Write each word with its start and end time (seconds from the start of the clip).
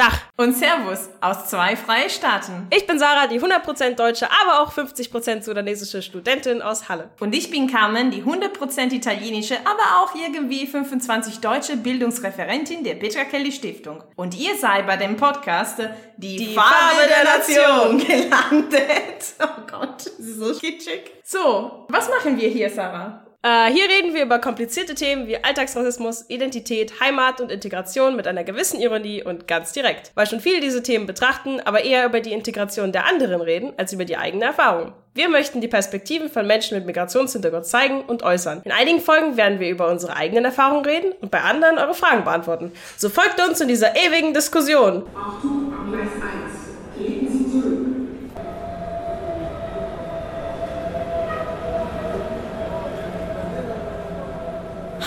Dach. 0.00 0.18
Und 0.38 0.56
Servus 0.56 1.10
aus 1.20 1.48
zwei 1.50 1.76
Freistaaten. 1.76 2.68
Ich 2.74 2.86
bin 2.86 2.98
Sarah, 2.98 3.26
die 3.26 3.38
100% 3.38 3.96
deutsche, 3.96 4.26
aber 4.42 4.62
auch 4.62 4.72
50% 4.72 5.42
sudanesische 5.42 6.00
Studentin 6.00 6.62
aus 6.62 6.88
Halle. 6.88 7.10
Und 7.20 7.34
ich 7.34 7.50
bin 7.50 7.70
Carmen, 7.70 8.10
die 8.10 8.22
100% 8.22 8.94
italienische, 8.94 9.58
aber 9.66 10.00
auch 10.02 10.14
irgendwie 10.14 10.66
25 10.66 11.40
deutsche 11.40 11.76
Bildungsreferentin 11.76 12.82
der 12.82 12.94
Petra 12.94 13.24
Kelly 13.24 13.52
Stiftung. 13.52 14.02
Und 14.16 14.34
ihr 14.34 14.56
seid 14.56 14.86
bei 14.86 14.96
dem 14.96 15.18
Podcast 15.18 15.80
Die, 16.16 16.36
Die 16.36 16.54
Farbe, 16.54 16.70
Farbe 16.70 17.06
der 17.06 17.24
der 17.24 17.38
Nation 17.38 17.98
gelandet. 17.98 18.80
Oh 19.42 19.62
Gott, 19.70 20.06
das 20.06 20.26
ist 20.26 20.38
so 20.38 20.54
kitschig. 20.54 21.10
So, 21.24 21.86
was 21.88 22.08
machen 22.08 22.38
wir 22.38 22.48
hier, 22.48 22.70
Sarah? 22.70 23.26
Äh, 23.42 23.72
hier 23.72 23.88
reden 23.88 24.12
wir 24.12 24.22
über 24.22 24.38
komplizierte 24.38 24.94
Themen 24.94 25.26
wie 25.26 25.42
Alltagsrassismus, 25.42 26.26
Identität, 26.28 27.00
Heimat 27.00 27.40
und 27.40 27.50
Integration 27.50 28.14
mit 28.14 28.26
einer 28.26 28.44
gewissen 28.44 28.80
Ironie 28.80 29.22
und 29.22 29.48
ganz 29.48 29.72
direkt. 29.72 30.12
Weil 30.14 30.26
schon 30.26 30.40
viele 30.40 30.60
diese 30.60 30.82
Themen 30.82 31.06
betrachten, 31.06 31.58
aber 31.60 31.82
eher 31.82 32.04
über 32.04 32.20
die 32.20 32.32
Integration 32.32 32.92
der 32.92 33.06
anderen 33.06 33.40
reden, 33.40 33.72
als 33.78 33.94
über 33.94 34.04
die 34.04 34.18
eigene 34.18 34.44
Erfahrung. 34.44 34.92
Wir 35.14 35.30
möchten 35.30 35.62
die 35.62 35.68
Perspektiven 35.68 36.28
von 36.28 36.46
Menschen 36.46 36.76
mit 36.76 36.86
Migrationshintergrund 36.86 37.64
zeigen 37.64 38.02
und 38.02 38.22
äußern. 38.22 38.60
In 38.64 38.72
einigen 38.72 39.00
Folgen 39.00 39.38
werden 39.38 39.58
wir 39.58 39.70
über 39.70 39.88
unsere 39.88 40.14
eigenen 40.14 40.44
Erfahrungen 40.44 40.84
reden 40.84 41.12
und 41.22 41.30
bei 41.30 41.40
anderen 41.40 41.78
eure 41.78 41.94
Fragen 41.94 42.24
beantworten. 42.24 42.72
So 42.98 43.08
folgt 43.08 43.40
uns 43.40 43.60
in 43.60 43.68
dieser 43.68 43.96
ewigen 43.96 44.34
Diskussion. 44.34 45.06
Achtung, 45.16 45.72
Gleis 45.90 46.12
1. 46.12 46.39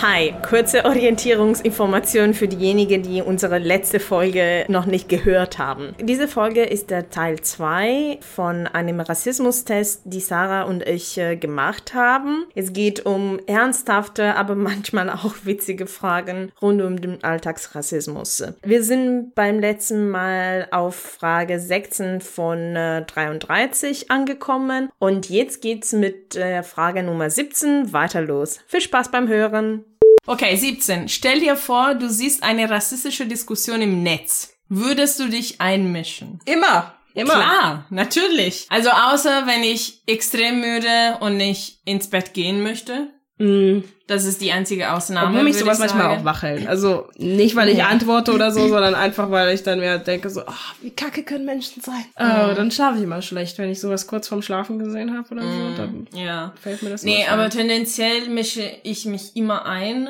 Hi, 0.05 0.33
kurze 0.45 0.83
Orientierungsinformation 0.83 2.33
für 2.33 2.49
diejenigen, 2.49 3.03
die 3.03 3.21
unsere 3.21 3.57
letzte 3.57 4.01
Folge 4.01 4.65
noch 4.67 4.85
nicht 4.85 5.07
gehört 5.07 5.59
haben. 5.59 5.95
Diese 5.97 6.27
Folge 6.27 6.63
ist 6.63 6.89
der 6.89 7.09
Teil 7.09 7.39
2 7.39 8.19
von 8.19 8.67
einem 8.67 8.99
Rassismustest, 8.99 10.01
die 10.03 10.19
Sarah 10.19 10.63
und 10.63 10.85
ich 10.85 11.17
äh, 11.17 11.37
gemacht 11.37 11.93
haben. 11.93 12.43
Es 12.53 12.73
geht 12.73 13.05
um 13.05 13.39
ernsthafte, 13.47 14.35
aber 14.35 14.55
manchmal 14.57 15.09
auch 15.09 15.35
witzige 15.45 15.87
Fragen 15.87 16.51
rund 16.61 16.81
um 16.81 16.99
den 16.99 17.23
Alltagsrassismus. 17.23 18.43
Wir 18.61 18.83
sind 18.83 19.33
beim 19.35 19.61
letzten 19.61 20.09
Mal 20.09 20.67
auf 20.71 20.95
Frage 20.95 21.61
16 21.61 22.19
von 22.19 22.75
äh, 22.75 23.05
33 23.05 24.11
angekommen 24.11 24.89
und 24.99 25.29
jetzt 25.29 25.61
geht's 25.61 25.93
mit 25.93 26.35
äh, 26.35 26.61
Frage 26.61 27.03
Nummer 27.03 27.29
17 27.29 27.93
weiter 27.93 28.19
los. 28.19 28.59
Viel 28.67 28.81
Spaß 28.81 29.09
beim 29.09 29.29
Hören! 29.29 29.85
Okay, 30.25 30.55
17. 30.55 31.09
Stell 31.09 31.41
dir 31.41 31.57
vor, 31.57 31.95
du 31.95 32.09
siehst 32.09 32.43
eine 32.43 32.69
rassistische 32.69 33.25
Diskussion 33.25 33.81
im 33.81 34.03
Netz. 34.03 34.53
Würdest 34.69 35.19
du 35.19 35.27
dich 35.27 35.59
einmischen? 35.59 36.39
Immer. 36.45 36.95
Immer. 37.13 37.33
Klar, 37.33 37.85
natürlich. 37.89 38.65
Also 38.69 38.89
außer 38.89 39.45
wenn 39.45 39.63
ich 39.63 40.01
extrem 40.07 40.61
müde 40.61 41.17
und 41.19 41.37
nicht 41.37 41.79
ins 41.85 42.09
Bett 42.09 42.33
gehen 42.33 42.63
möchte. 42.63 43.09
Mm. 43.39 43.79
Das 44.07 44.25
ist 44.25 44.41
die 44.41 44.51
einzige 44.51 44.91
Ausnahme. 44.91 45.29
Obwohl 45.29 45.43
mich 45.43 45.57
sowas 45.57 45.79
manchmal 45.79 46.07
auch 46.17 46.23
wacheln. 46.23 46.67
Also 46.67 47.09
nicht, 47.17 47.55
weil 47.55 47.69
ich 47.69 47.77
Ja. 47.79 47.87
antworte 47.87 48.31
oder 48.31 48.51
so, 48.51 48.67
sondern 48.67 48.93
einfach, 48.95 49.31
weil 49.31 49.53
ich 49.55 49.63
dann 49.63 49.79
mir 49.79 49.97
denke 49.97 50.29
so, 50.29 50.41
ah, 50.45 50.53
wie 50.81 50.91
kacke 50.91 51.23
können 51.23 51.45
Menschen 51.45 51.81
sein. 51.81 52.05
Oh, 52.17 52.53
dann 52.53 52.69
schlafe 52.69 52.97
ich 52.97 53.03
immer 53.03 53.21
schlecht, 53.21 53.57
wenn 53.57 53.69
ich 53.69 53.79
sowas 53.79 54.05
kurz 54.07 54.27
vorm 54.27 54.41
Schlafen 54.43 54.77
gesehen 54.77 55.17
habe 55.17 55.27
oder 55.31 55.41
so. 55.41 55.75
Dann 55.77 56.07
Ja. 56.13 56.53
fällt 56.61 56.83
mir 56.83 56.89
das 56.91 57.03
Nee, 57.03 57.25
aber 57.27 57.49
tendenziell 57.49 58.29
mische 58.29 58.69
ich 58.83 59.05
mich 59.05 59.35
immer 59.35 59.65
ein. 59.65 60.07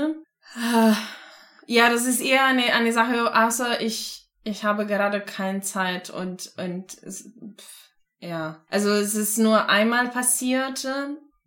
Ah, 0.56 0.96
Ja, 1.66 1.90
das 1.90 2.06
ist 2.06 2.20
eher 2.20 2.46
eine, 2.46 2.74
eine 2.74 2.92
Sache, 2.92 3.34
außer 3.34 3.80
ich, 3.80 4.26
ich 4.44 4.66
habe 4.66 4.86
gerade 4.86 5.22
keine 5.22 5.62
Zeit 5.62 6.10
und, 6.10 6.52
und, 6.58 6.98
es, 7.04 7.32
pff, 7.58 7.90
ja. 8.20 8.62
Also 8.70 8.90
es 8.90 9.16
ist 9.16 9.38
nur 9.38 9.70
einmal 9.70 10.10
passiert, 10.10 10.86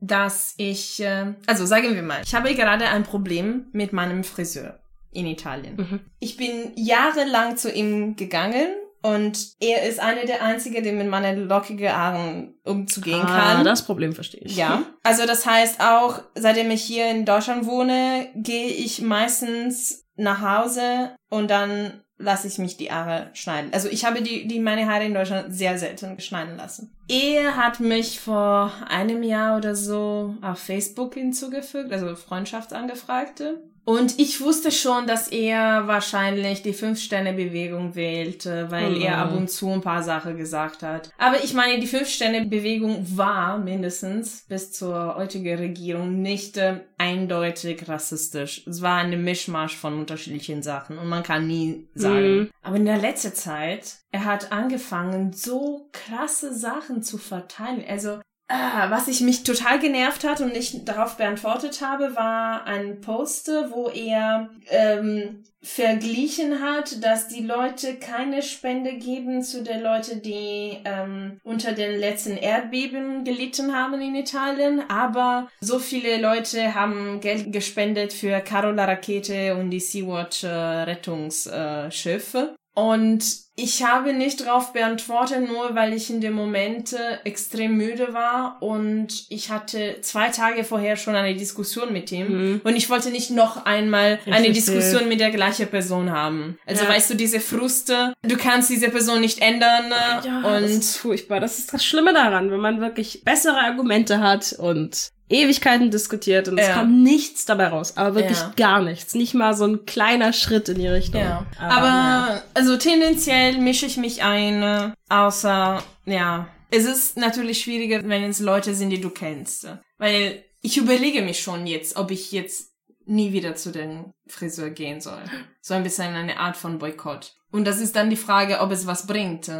dass 0.06 0.54
ich, 0.56 1.00
äh, 1.00 1.34
also 1.46 1.66
sagen 1.66 1.94
wir 1.94 2.02
mal, 2.02 2.22
ich 2.24 2.34
habe 2.34 2.54
gerade 2.54 2.88
ein 2.88 3.02
Problem 3.02 3.66
mit 3.72 3.92
meinem 3.92 4.24
Friseur 4.24 4.78
in 5.12 5.26
Italien. 5.26 5.76
Mhm. 5.76 6.00
Ich 6.20 6.36
bin 6.36 6.72
jahrelang 6.76 7.56
zu 7.56 7.72
ihm 7.72 8.16
gegangen 8.16 8.68
und 9.02 9.52
er 9.60 9.88
ist 9.88 10.00
einer 10.00 10.24
der 10.24 10.42
einzigen, 10.42 10.82
der 10.82 10.92
mit 10.92 11.08
meinen 11.08 11.48
lockigen 11.48 11.92
Haaren 11.92 12.54
umzugehen 12.64 13.22
ah, 13.22 13.54
kann. 13.54 13.64
das 13.64 13.84
Problem 13.84 14.12
verstehe 14.12 14.42
ich. 14.42 14.56
Ja, 14.56 14.82
also 15.02 15.26
das 15.26 15.46
heißt 15.46 15.80
auch, 15.80 16.22
seitdem 16.34 16.70
ich 16.70 16.82
hier 16.82 17.10
in 17.10 17.24
Deutschland 17.24 17.66
wohne, 17.66 18.28
gehe 18.34 18.68
ich 18.68 19.02
meistens 19.02 20.04
nach 20.16 20.40
Hause 20.40 21.14
und 21.30 21.50
dann 21.50 22.02
lasse 22.18 22.46
ich 22.46 22.58
mich 22.58 22.76
die 22.76 22.90
Haare 22.90 23.30
schneiden. 23.34 23.72
Also 23.72 23.88
ich 23.88 24.04
habe 24.04 24.22
die, 24.22 24.46
die 24.46 24.58
meine 24.58 24.86
Haare 24.86 25.04
in 25.04 25.14
Deutschland 25.14 25.54
sehr 25.54 25.78
selten 25.78 26.18
schneiden 26.20 26.56
lassen. 26.56 26.90
Er 27.08 27.56
hat 27.56 27.80
mich 27.80 28.20
vor 28.20 28.72
einem 28.88 29.22
Jahr 29.22 29.56
oder 29.56 29.74
so 29.74 30.34
auf 30.40 30.58
Facebook 30.58 31.14
hinzugefügt, 31.14 31.92
also 31.92 32.16
Freundschaftsangefragte. 32.16 33.60
Und 33.88 34.18
ich 34.18 34.40
wusste 34.40 34.72
schon, 34.72 35.06
dass 35.06 35.28
er 35.28 35.86
wahrscheinlich 35.86 36.62
die 36.62 36.72
Fünf-Sterne-Bewegung 36.72 37.94
wählte, 37.94 38.68
weil 38.68 38.90
Mhm. 38.96 39.00
er 39.02 39.18
ab 39.18 39.32
und 39.32 39.48
zu 39.48 39.70
ein 39.70 39.80
paar 39.80 40.02
Sachen 40.02 40.36
gesagt 40.36 40.82
hat. 40.82 41.12
Aber 41.18 41.42
ich 41.44 41.54
meine, 41.54 41.78
die 41.78 41.86
Fünf-Sterne-Bewegung 41.86 43.06
war 43.16 43.58
mindestens 43.58 44.44
bis 44.48 44.72
zur 44.72 45.14
heutigen 45.14 45.56
Regierung 45.56 46.20
nicht 46.20 46.56
äh, 46.56 46.80
eindeutig 46.98 47.88
rassistisch. 47.88 48.66
Es 48.66 48.82
war 48.82 48.96
eine 48.98 49.16
Mischmasch 49.16 49.76
von 49.76 49.94
unterschiedlichen 50.00 50.64
Sachen 50.64 50.98
und 50.98 51.08
man 51.08 51.22
kann 51.22 51.46
nie 51.46 51.86
sagen. 51.94 52.38
Mhm. 52.38 52.50
Aber 52.62 52.76
in 52.76 52.86
der 52.86 52.98
letzten 52.98 53.34
Zeit, 53.34 53.98
er 54.10 54.24
hat 54.24 54.50
angefangen, 54.50 55.32
so 55.32 55.90
krasse 55.92 56.52
Sachen 56.52 57.04
zu 57.04 57.18
verteilen. 57.18 57.84
Also 57.88 58.18
Ah, 58.48 58.90
was 58.90 59.08
ich 59.08 59.22
mich 59.22 59.42
total 59.42 59.80
genervt 59.80 60.22
hat 60.22 60.40
und 60.40 60.52
nicht 60.52 60.88
darauf 60.88 61.16
beantwortet 61.16 61.80
habe, 61.80 62.14
war 62.14 62.64
ein 62.64 63.00
Post, 63.00 63.48
wo 63.70 63.88
er 63.88 64.50
ähm, 64.68 65.42
verglichen 65.60 66.62
hat, 66.62 67.02
dass 67.02 67.26
die 67.26 67.42
Leute 67.42 67.96
keine 67.96 68.42
Spende 68.42 68.98
geben 68.98 69.42
zu 69.42 69.64
den 69.64 69.82
Leuten, 69.82 70.22
die 70.22 70.78
ähm, 70.84 71.40
unter 71.42 71.72
den 71.72 71.98
letzten 71.98 72.36
Erdbeben 72.36 73.24
gelitten 73.24 73.74
haben 73.74 74.00
in 74.00 74.14
Italien, 74.14 74.80
aber 74.88 75.48
so 75.60 75.80
viele 75.80 76.20
Leute 76.20 76.76
haben 76.76 77.20
Geld 77.20 77.52
gespendet 77.52 78.12
für 78.12 78.38
Carola 78.40 78.84
Rakete 78.84 79.56
und 79.56 79.70
die 79.70 79.80
Sea-Watch 79.80 80.44
äh, 80.44 80.48
Rettungsschiffe. 80.48 82.54
Und 82.80 83.24
ich 83.58 83.82
habe 83.84 84.12
nicht 84.12 84.42
darauf 84.42 84.74
beantwortet, 84.74 85.48
nur 85.48 85.74
weil 85.74 85.94
ich 85.94 86.10
in 86.10 86.20
dem 86.20 86.34
Moment 86.34 86.92
äh, 86.92 87.16
extrem 87.24 87.74
müde 87.74 88.12
war 88.12 88.58
und 88.60 89.24
ich 89.30 89.48
hatte 89.50 89.96
zwei 90.02 90.28
Tage 90.28 90.62
vorher 90.62 90.96
schon 90.98 91.14
eine 91.16 91.34
Diskussion 91.34 91.90
mit 91.90 92.12
ihm 92.12 92.26
Mhm. 92.28 92.60
und 92.64 92.76
ich 92.76 92.90
wollte 92.90 93.08
nicht 93.08 93.30
noch 93.30 93.64
einmal 93.64 94.18
Ich 94.26 94.30
eine 94.30 94.52
verstehe. 94.52 94.52
Diskussion 94.52 95.08
mit 95.08 95.20
der 95.20 95.30
gleichen 95.30 95.68
Person 95.68 96.10
haben. 96.12 96.58
Also 96.66 96.84
Ja. 96.84 96.90
weißt 96.90 97.08
du, 97.08 97.14
diese 97.14 97.40
Fruste, 97.40 98.12
du 98.20 98.36
kannst 98.36 98.68
diese 98.68 98.90
Person 98.90 99.22
nicht 99.22 99.40
ändern 99.40 99.86
äh, 99.90 100.26
Ja, 100.26 100.36
und 100.42 100.62
das 100.62 100.70
ist 100.72 100.96
furchtbar. 100.98 101.40
Das 101.40 101.58
ist 101.58 101.72
das 101.72 101.82
Schlimme 101.82 102.12
daran, 102.12 102.50
wenn 102.50 102.60
man 102.60 102.82
wirklich 102.82 103.24
bessere 103.24 103.56
Argumente 103.58 104.20
hat 104.20 104.52
und 104.58 105.08
Ewigkeiten 105.28 105.90
diskutiert 105.90 106.48
und 106.48 106.58
es 106.58 106.68
Ja. 106.68 106.74
kommt 106.78 107.02
nichts 107.02 107.44
dabei 107.44 107.68
raus. 107.68 107.96
Aber 107.96 108.14
wirklich 108.14 108.38
Ja. 108.38 108.52
gar 108.56 108.82
nichts. 108.82 109.14
Nicht 109.14 109.34
mal 109.34 109.54
so 109.54 109.64
ein 109.64 109.84
kleiner 109.84 110.32
Schritt 110.32 110.68
in 110.68 110.78
die 110.78 110.86
Richtung. 110.88 111.20
Ja. 111.20 111.46
Aber, 111.58 112.42
also 112.54 112.76
tendenziell 112.76 113.58
mische 113.58 113.86
ich 113.86 113.96
mich 113.96 114.22
ein, 114.22 114.92
außer, 115.08 115.82
ja. 116.04 116.48
Es 116.70 116.84
ist 116.84 117.16
natürlich 117.16 117.60
schwieriger, 117.60 118.00
wenn 118.08 118.24
es 118.24 118.40
Leute 118.40 118.74
sind, 118.74 118.90
die 118.90 119.00
du 119.00 119.10
kennst. 119.10 119.66
Weil 119.98 120.44
ich 120.62 120.76
überlege 120.76 121.22
mich 121.22 121.40
schon 121.40 121.66
jetzt, 121.66 121.96
ob 121.96 122.10
ich 122.10 122.32
jetzt 122.32 122.72
nie 123.04 123.32
wieder 123.32 123.54
zu 123.54 123.70
den 123.70 124.12
Friseur 124.28 124.70
gehen 124.70 125.00
soll. 125.00 125.22
So 125.60 125.74
ein 125.74 125.84
bisschen 125.84 126.14
eine 126.14 126.38
Art 126.38 126.56
von 126.56 126.78
Boykott. 126.78 127.34
Und 127.52 127.64
das 127.66 127.78
ist 127.80 127.94
dann 127.94 128.10
die 128.10 128.16
Frage, 128.16 128.60
ob 128.60 128.72
es 128.72 128.86
was 128.86 129.06
bringt. 129.06 129.50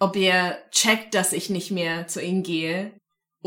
Ob 0.00 0.16
er 0.16 0.58
checkt, 0.70 1.14
dass 1.14 1.32
ich 1.32 1.50
nicht 1.50 1.70
mehr 1.70 2.06
zu 2.06 2.22
ihm 2.22 2.42
gehe 2.42 2.92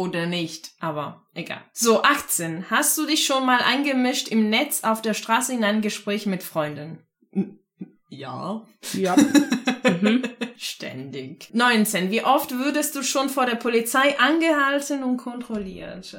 oder 0.01 0.25
nicht, 0.25 0.71
aber 0.79 1.25
egal. 1.33 1.61
So, 1.73 2.03
18. 2.03 2.69
Hast 2.69 2.97
du 2.97 3.05
dich 3.05 3.25
schon 3.25 3.45
mal 3.45 3.59
eingemischt 3.61 4.27
im 4.27 4.49
Netz 4.49 4.83
auf 4.83 5.01
der 5.01 5.13
Straße 5.13 5.53
in 5.53 5.63
ein 5.63 5.81
Gespräch 5.81 6.25
mit 6.25 6.43
Freunden? 6.43 6.99
Ja. 8.09 8.65
Ja. 8.93 9.15
mhm. 10.01 10.23
Ständig. 10.57 11.49
19. 11.53 12.11
Wie 12.11 12.23
oft 12.23 12.51
würdest 12.51 12.95
du 12.95 13.03
schon 13.03 13.29
vor 13.29 13.45
der 13.45 13.55
Polizei 13.55 14.19
angehalten 14.19 15.03
und 15.03 15.17
kontrolliert? 15.17 16.17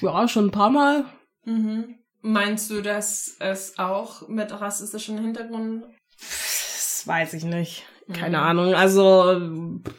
ja, 0.00 0.28
schon 0.28 0.46
ein 0.46 0.50
paar 0.52 0.70
Mal. 0.70 1.04
Mhm. 1.44 1.96
Meinst 2.20 2.70
du, 2.70 2.82
dass 2.82 3.36
es 3.40 3.78
auch 3.78 4.28
mit 4.28 4.52
rassistischem 4.52 5.18
Hintergrund? 5.18 5.84
Das 6.20 7.02
weiß 7.04 7.34
ich 7.34 7.44
nicht. 7.44 7.84
Keine 8.12 8.38
Mhm. 8.38 8.44
Ahnung. 8.44 8.74
Also, 8.74 9.80
pff, 9.84 9.94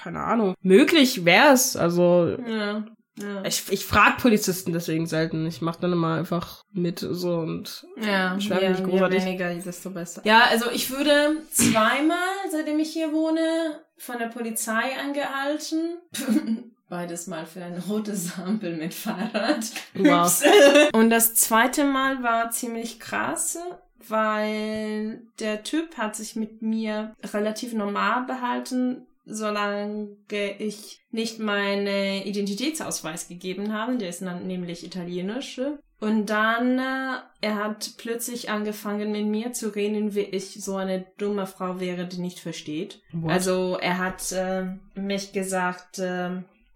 keine 0.00 0.20
Ahnung. 0.20 0.54
Möglich 0.62 1.24
wäre 1.24 1.52
es. 1.52 1.76
Also, 1.76 2.36
Ja. 2.46 2.84
Ja. 3.20 3.42
Ich, 3.44 3.64
ich 3.72 3.84
frag 3.84 4.18
Polizisten 4.18 4.72
deswegen 4.72 5.06
selten. 5.06 5.44
Ich 5.46 5.60
mach 5.60 5.74
dann 5.74 5.92
immer 5.92 6.14
einfach 6.14 6.62
mit 6.72 7.00
so 7.00 7.38
und 7.38 7.84
Ja, 8.00 8.38
Schwärme 8.40 8.62
je, 8.62 8.68
nicht 8.70 8.78
je 8.78 8.86
großartig. 8.86 9.24
weniger, 9.24 9.54
desto 9.54 9.90
besser. 9.90 10.22
Ja, 10.24 10.42
also 10.48 10.70
ich 10.70 10.88
wurde 10.96 11.38
zweimal, 11.50 12.16
seitdem 12.52 12.78
ich 12.78 12.92
hier 12.92 13.12
wohne, 13.12 13.80
von 13.96 14.18
der 14.20 14.26
Polizei 14.28 14.96
angehalten. 15.04 15.96
Beides 16.88 17.26
mal 17.26 17.44
für 17.44 17.64
eine 17.64 17.82
rote 17.86 18.14
Ampel 18.46 18.76
mit 18.76 18.94
Fahrrad. 18.94 19.64
Wow. 19.94 20.42
Und 20.92 21.10
das 21.10 21.34
zweite 21.34 21.82
Mal 21.84 22.22
war 22.22 22.50
ziemlich 22.52 23.00
krass, 23.00 23.58
weil 24.06 25.22
der 25.40 25.64
Typ 25.64 25.98
hat 25.98 26.14
sich 26.14 26.36
mit 26.36 26.62
mir 26.62 27.14
relativ 27.32 27.72
normal 27.72 28.24
behalten, 28.26 29.07
solange 29.28 30.16
ich 30.58 31.00
nicht 31.10 31.38
meine 31.38 32.24
Identitätsausweis 32.24 33.28
gegeben 33.28 33.72
habe. 33.72 33.96
Der 33.96 34.08
ist 34.08 34.22
dann 34.22 34.46
nämlich 34.46 34.84
italienisch. 34.84 35.60
Und 36.00 36.26
dann, 36.26 36.78
äh, 36.78 37.18
er 37.40 37.56
hat 37.56 37.94
plötzlich 37.98 38.50
angefangen 38.50 39.10
mit 39.10 39.26
mir 39.26 39.52
zu 39.52 39.74
reden, 39.74 40.14
wie 40.14 40.20
ich 40.20 40.62
so 40.62 40.76
eine 40.76 41.06
dumme 41.18 41.46
Frau 41.46 41.80
wäre, 41.80 42.06
die 42.06 42.20
nicht 42.20 42.38
versteht. 42.38 43.02
What? 43.12 43.32
Also 43.32 43.78
er 43.80 43.98
hat 43.98 44.30
äh, 44.32 44.66
mich 44.94 45.32
gesagt, 45.32 45.98
äh, 45.98 46.30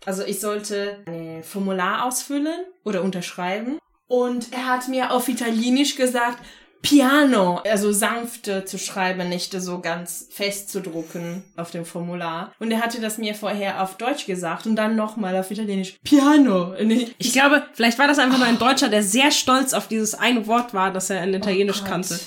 also 0.05 0.25
ich 0.25 0.41
sollte 0.41 0.99
ein 1.07 1.45
Formular 1.45 2.05
ausfüllen 2.05 2.65
oder 2.85 3.03
unterschreiben. 3.03 3.79
Und 4.09 4.53
er 4.53 4.67
hat 4.67 4.89
mir 4.89 5.13
auf 5.13 5.29
Italienisch 5.29 5.95
gesagt, 5.95 6.39
Piano, 6.83 7.61
also 7.65 7.93
sanft 7.93 8.49
äh, 8.49 8.65
zu 8.65 8.77
schreiben, 8.79 9.29
nicht 9.29 9.53
so 9.53 9.79
ganz 9.79 10.29
fest 10.31 10.71
zu 10.71 10.81
drucken 10.81 11.45
auf 11.57 11.71
dem 11.71 11.85
Formular. 11.85 12.53
Und 12.59 12.71
er 12.73 12.81
hatte 12.81 13.01
das 13.01 13.19
mir 13.19 13.35
vorher 13.35 13.83
auf 13.83 13.97
Deutsch 13.97 14.27
gesagt 14.27 14.67
und 14.67 14.77
dann 14.77 14.97
nochmal 14.97 15.37
auf 15.37 15.51
Italienisch, 15.51 15.95
Piano. 16.05 16.75
Ich, 16.75 17.15
Ich 17.19 17.33
glaube, 17.33 17.63
vielleicht 17.73 17.99
war 17.99 18.09
das 18.09 18.19
einfach 18.19 18.39
nur 18.39 18.47
ein 18.47 18.59
Deutscher, 18.59 18.89
der 18.89 19.03
sehr 19.03 19.31
stolz 19.31 19.73
auf 19.73 19.89
dieses 19.89 20.15
eine 20.15 20.47
Wort 20.47 20.75
war, 20.75 20.93
das 20.93 21.09
er 21.09 21.23
in 21.23 21.33
Italienisch 21.33 21.81
Gott. 21.81 21.89
kannte. 21.89 22.19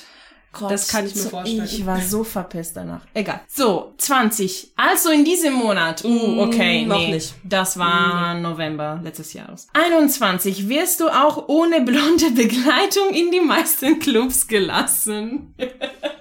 Gott, 0.57 0.72
Das 0.72 0.88
kann 0.88 1.06
ich 1.06 1.16
mir 1.16 1.22
vorstellen. 1.22 1.66
Ich 1.66 1.86
war 1.86 2.02
so 2.02 2.24
verpisst 2.24 2.78
danach. 2.78 3.02
Egal. 3.13 3.42
So, 3.48 3.94
20. 3.98 4.72
Also 4.75 5.10
in 5.10 5.25
diesem 5.25 5.54
Monat. 5.54 6.04
Uh, 6.04 6.42
okay. 6.42 6.86
Mm, 6.86 6.88
noch 6.88 7.00
nee. 7.00 7.13
nicht. 7.13 7.34
Das 7.44 7.78
war 7.78 8.36
November 8.36 9.00
letztes 9.04 9.34
Jahres. 9.34 9.68
21. 9.74 10.69
Wirst 10.69 11.00
du 11.00 11.10
auch 11.10 11.48
ohne 11.48 11.81
blonde 11.81 12.31
Begleitung 12.31 13.13
in 13.13 13.31
die 13.31 13.42
meisten 13.42 14.00
Clubs 14.00 14.48
gelassen? 14.48 15.54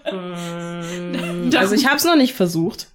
Also 1.57 1.75
ich 1.75 1.87
habe 1.87 1.97
es 1.97 2.05
noch 2.05 2.17
nicht 2.17 2.35
versucht. 2.35 2.89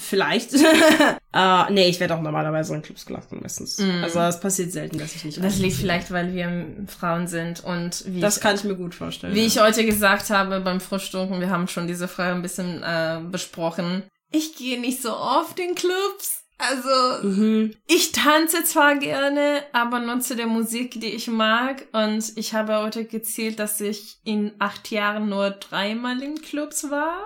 Vielleicht. 0.00 0.54
äh, 1.34 1.72
nee, 1.72 1.88
ich 1.88 2.00
werde 2.00 2.14
auch 2.14 2.22
normalerweise 2.22 2.74
in 2.74 2.80
Clubs 2.80 3.04
gelassen 3.04 3.38
meistens. 3.42 3.78
Also 4.02 4.20
es 4.20 4.40
passiert 4.40 4.72
selten, 4.72 4.98
dass 4.98 5.14
ich 5.14 5.24
nicht 5.24 5.44
Das 5.44 5.58
liegt 5.58 5.76
vielleicht, 5.76 6.10
weil 6.10 6.34
wir 6.34 6.66
Frauen 6.86 7.26
sind 7.26 7.62
und 7.62 8.04
wie 8.06 8.20
Das 8.20 8.36
ich 8.36 8.42
kann 8.42 8.54
ich 8.56 8.64
mir 8.64 8.76
gut 8.76 8.94
vorstellen. 8.94 9.34
Wie 9.34 9.44
ich 9.44 9.60
heute 9.60 9.84
gesagt 9.84 10.30
habe 10.30 10.60
beim 10.60 10.80
Frühstücken, 10.80 11.40
wir 11.40 11.50
haben 11.50 11.68
schon 11.68 11.86
diese 11.86 12.08
Frage 12.08 12.34
ein 12.34 12.42
bisschen 12.42 12.82
äh, 12.82 13.20
besprochen. 13.30 14.04
Ich 14.32 14.56
gehe 14.56 14.80
nicht 14.80 15.02
so 15.02 15.14
oft 15.14 15.58
in 15.58 15.74
Clubs. 15.74 16.44
Also, 16.56 17.26
mhm. 17.26 17.74
ich 17.86 18.12
tanze 18.12 18.64
zwar 18.64 18.96
gerne, 18.96 19.62
aber 19.72 19.98
nutze 19.98 20.36
der 20.36 20.46
Musik, 20.46 21.00
die 21.00 21.14
ich 21.14 21.26
mag. 21.26 21.86
Und 21.92 22.36
ich 22.36 22.52
habe 22.52 22.76
heute 22.76 23.06
gezählt, 23.06 23.58
dass 23.58 23.80
ich 23.80 24.18
in 24.24 24.52
acht 24.58 24.90
Jahren 24.90 25.30
nur 25.30 25.50
dreimal 25.50 26.22
in 26.22 26.40
Clubs 26.42 26.90
war. 26.90 27.24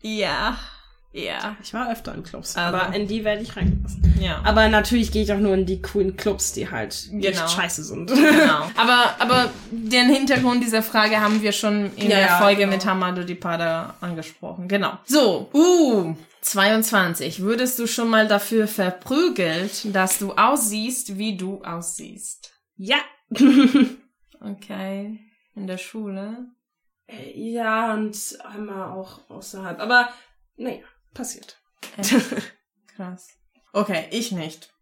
Ja. 0.00 0.56
Ja. 1.12 1.56
Ich 1.62 1.74
war 1.74 1.90
öfter 1.92 2.14
in 2.14 2.22
Clubs, 2.22 2.56
Also. 2.56 2.74
aber 2.76 2.94
in 2.96 3.06
die 3.06 3.22
werde 3.22 3.42
ich 3.42 3.54
reingelassen. 3.54 4.14
Ja. 4.18 4.40
Aber 4.44 4.68
natürlich 4.68 5.12
gehe 5.12 5.22
ich 5.22 5.32
auch 5.32 5.38
nur 5.38 5.52
in 5.54 5.66
die 5.66 5.82
coolen 5.82 6.16
Clubs, 6.16 6.52
die 6.52 6.70
halt 6.70 7.08
Genau. 7.10 7.20
nicht 7.28 7.50
scheiße 7.50 7.84
sind. 7.84 8.06
Genau. 8.08 8.70
Aber, 8.76 9.14
aber 9.18 9.50
den 9.70 10.08
Hintergrund 10.08 10.62
dieser 10.64 10.82
Frage 10.82 11.20
haben 11.20 11.42
wir 11.42 11.52
schon 11.52 11.94
in 11.96 12.10
Ja, 12.10 12.16
der 12.16 12.28
Folge 12.38 12.60
genau. 12.62 12.72
mit 12.72 12.86
Hamado 12.86 13.24
Dipada 13.24 13.94
angesprochen. 14.00 14.68
Genau. 14.68 14.98
So, 15.04 15.50
uh, 15.52 16.14
22. 16.40 17.40
Würdest 17.42 17.78
du 17.78 17.86
schon 17.86 18.08
mal 18.08 18.26
dafür 18.26 18.66
verprügelt, 18.66 19.94
dass 19.94 20.18
du 20.18 20.32
aussiehst, 20.32 21.18
wie 21.18 21.36
du 21.36 21.62
aussiehst? 21.62 22.52
ja. 22.76 22.96
Okay. 24.40 25.20
In 25.54 25.66
der 25.66 25.78
Schule? 25.78 26.46
ja, 27.34 27.92
und 27.94 28.16
einmal 28.44 28.90
auch 28.92 29.28
außerhalb. 29.30 29.78
Aber, 29.80 30.08
naja, 30.56 30.80
passiert. 31.14 31.60
Echt? 31.96 32.14
Krass. 32.96 33.28
Okay, 33.72 34.06
ich 34.10 34.32
nicht. 34.32 34.72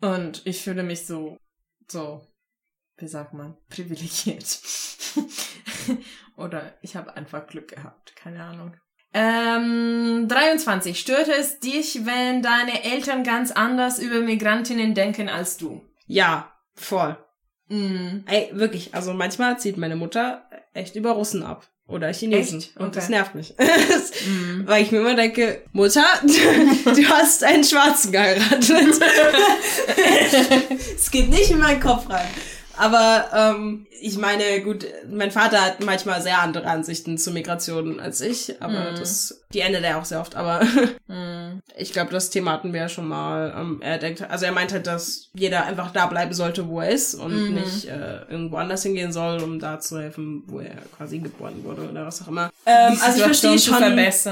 Und 0.00 0.42
ich 0.46 0.62
fühle 0.62 0.82
mich 0.82 1.06
so, 1.06 1.36
so, 1.88 2.26
wie 2.96 3.08
sagt 3.08 3.34
man, 3.34 3.56
privilegiert. 3.68 4.60
Oder 6.36 6.76
ich 6.82 6.96
habe 6.96 7.16
einfach 7.16 7.46
Glück 7.46 7.68
gehabt, 7.68 8.16
keine 8.16 8.42
Ahnung. 8.42 8.76
Ähm, 9.14 10.26
23. 10.26 10.98
Störte 10.98 11.32
es 11.32 11.60
dich, 11.60 12.06
wenn 12.06 12.42
deine 12.42 12.82
Eltern 12.82 13.24
ganz 13.24 13.52
anders 13.52 13.98
über 13.98 14.20
Migrantinnen 14.20 14.94
denken 14.94 15.28
als 15.28 15.58
du? 15.58 15.86
Ja, 16.06 16.52
voll. 16.74 17.16
Mm. 17.68 18.20
Ey, 18.26 18.50
wirklich. 18.52 18.94
Also 18.94 19.12
manchmal 19.12 19.58
zieht 19.58 19.76
meine 19.76 19.96
Mutter 19.96 20.48
echt 20.72 20.96
über 20.96 21.12
Russen 21.12 21.42
ab. 21.42 21.68
Oder 21.92 22.12
Chinesen. 22.12 22.58
Echt? 22.60 22.76
Und 22.78 22.96
das 22.96 23.08
nervt 23.08 23.34
mich. 23.34 23.54
Mm. 24.26 24.66
Weil 24.66 24.82
ich 24.82 24.92
mir 24.92 24.98
immer 24.98 25.14
denke, 25.14 25.62
Mutter, 25.72 26.04
du 26.22 27.08
hast 27.08 27.42
einen 27.42 27.64
Schwarzen 27.64 28.12
geheiratet. 28.12 28.70
Es 30.96 31.10
geht 31.10 31.28
nicht 31.28 31.50
in 31.50 31.58
meinen 31.58 31.80
Kopf 31.80 32.08
rein. 32.08 32.26
Aber 32.76 33.26
ähm, 33.56 33.86
ich 34.00 34.16
meine, 34.18 34.60
gut, 34.62 34.86
mein 35.10 35.30
Vater 35.30 35.60
hat 35.60 35.84
manchmal 35.84 36.20
sehr 36.22 36.40
andere 36.40 36.66
Ansichten 36.66 37.18
zur 37.18 37.32
Migration 37.32 38.00
als 38.00 38.20
ich, 38.20 38.60
aber 38.60 38.92
Mhm. 38.92 38.96
das, 38.98 39.44
die 39.52 39.60
ändert 39.60 39.84
er 39.84 39.98
auch 39.98 40.04
sehr 40.04 40.20
oft. 40.20 40.34
Aber 40.36 40.60
Mm. 41.08 41.60
ich 41.76 41.92
glaube, 41.92 42.10
das 42.10 42.30
Thema 42.30 42.52
hatten 42.52 42.72
wir 42.72 42.80
ja 42.80 42.88
schon 42.88 43.06
mal. 43.06 43.54
Ähm, 43.56 43.80
er 43.82 43.98
denkt, 43.98 44.22
also 44.22 44.46
er 44.46 44.52
meint 44.52 44.72
halt, 44.72 44.86
dass 44.86 45.28
jeder 45.34 45.66
einfach 45.66 45.90
da 45.92 46.06
bleiben 46.06 46.32
sollte, 46.32 46.68
wo 46.68 46.80
er 46.80 46.88
ist 46.90 47.14
und 47.14 47.48
Mhm. 47.50 47.54
nicht 47.54 47.84
äh, 47.86 48.22
irgendwo 48.30 48.56
anders 48.56 48.82
hingehen 48.82 49.12
soll, 49.12 49.42
um 49.42 49.58
da 49.58 49.78
zu 49.78 50.00
helfen, 50.00 50.44
wo 50.46 50.60
er 50.60 50.74
quasi 50.96 51.18
geboren 51.18 51.62
wurde 51.64 51.82
oder 51.88 52.06
was 52.06 52.22
auch 52.22 52.28
immer. 52.28 52.50
Ähm, 52.64 52.96
also 53.02 53.18
ich 53.18 53.22
verstehe 53.24 53.56
zu 53.56 53.74
schon. 53.74 53.98
äh, 53.98 54.08
Ich 54.08 54.24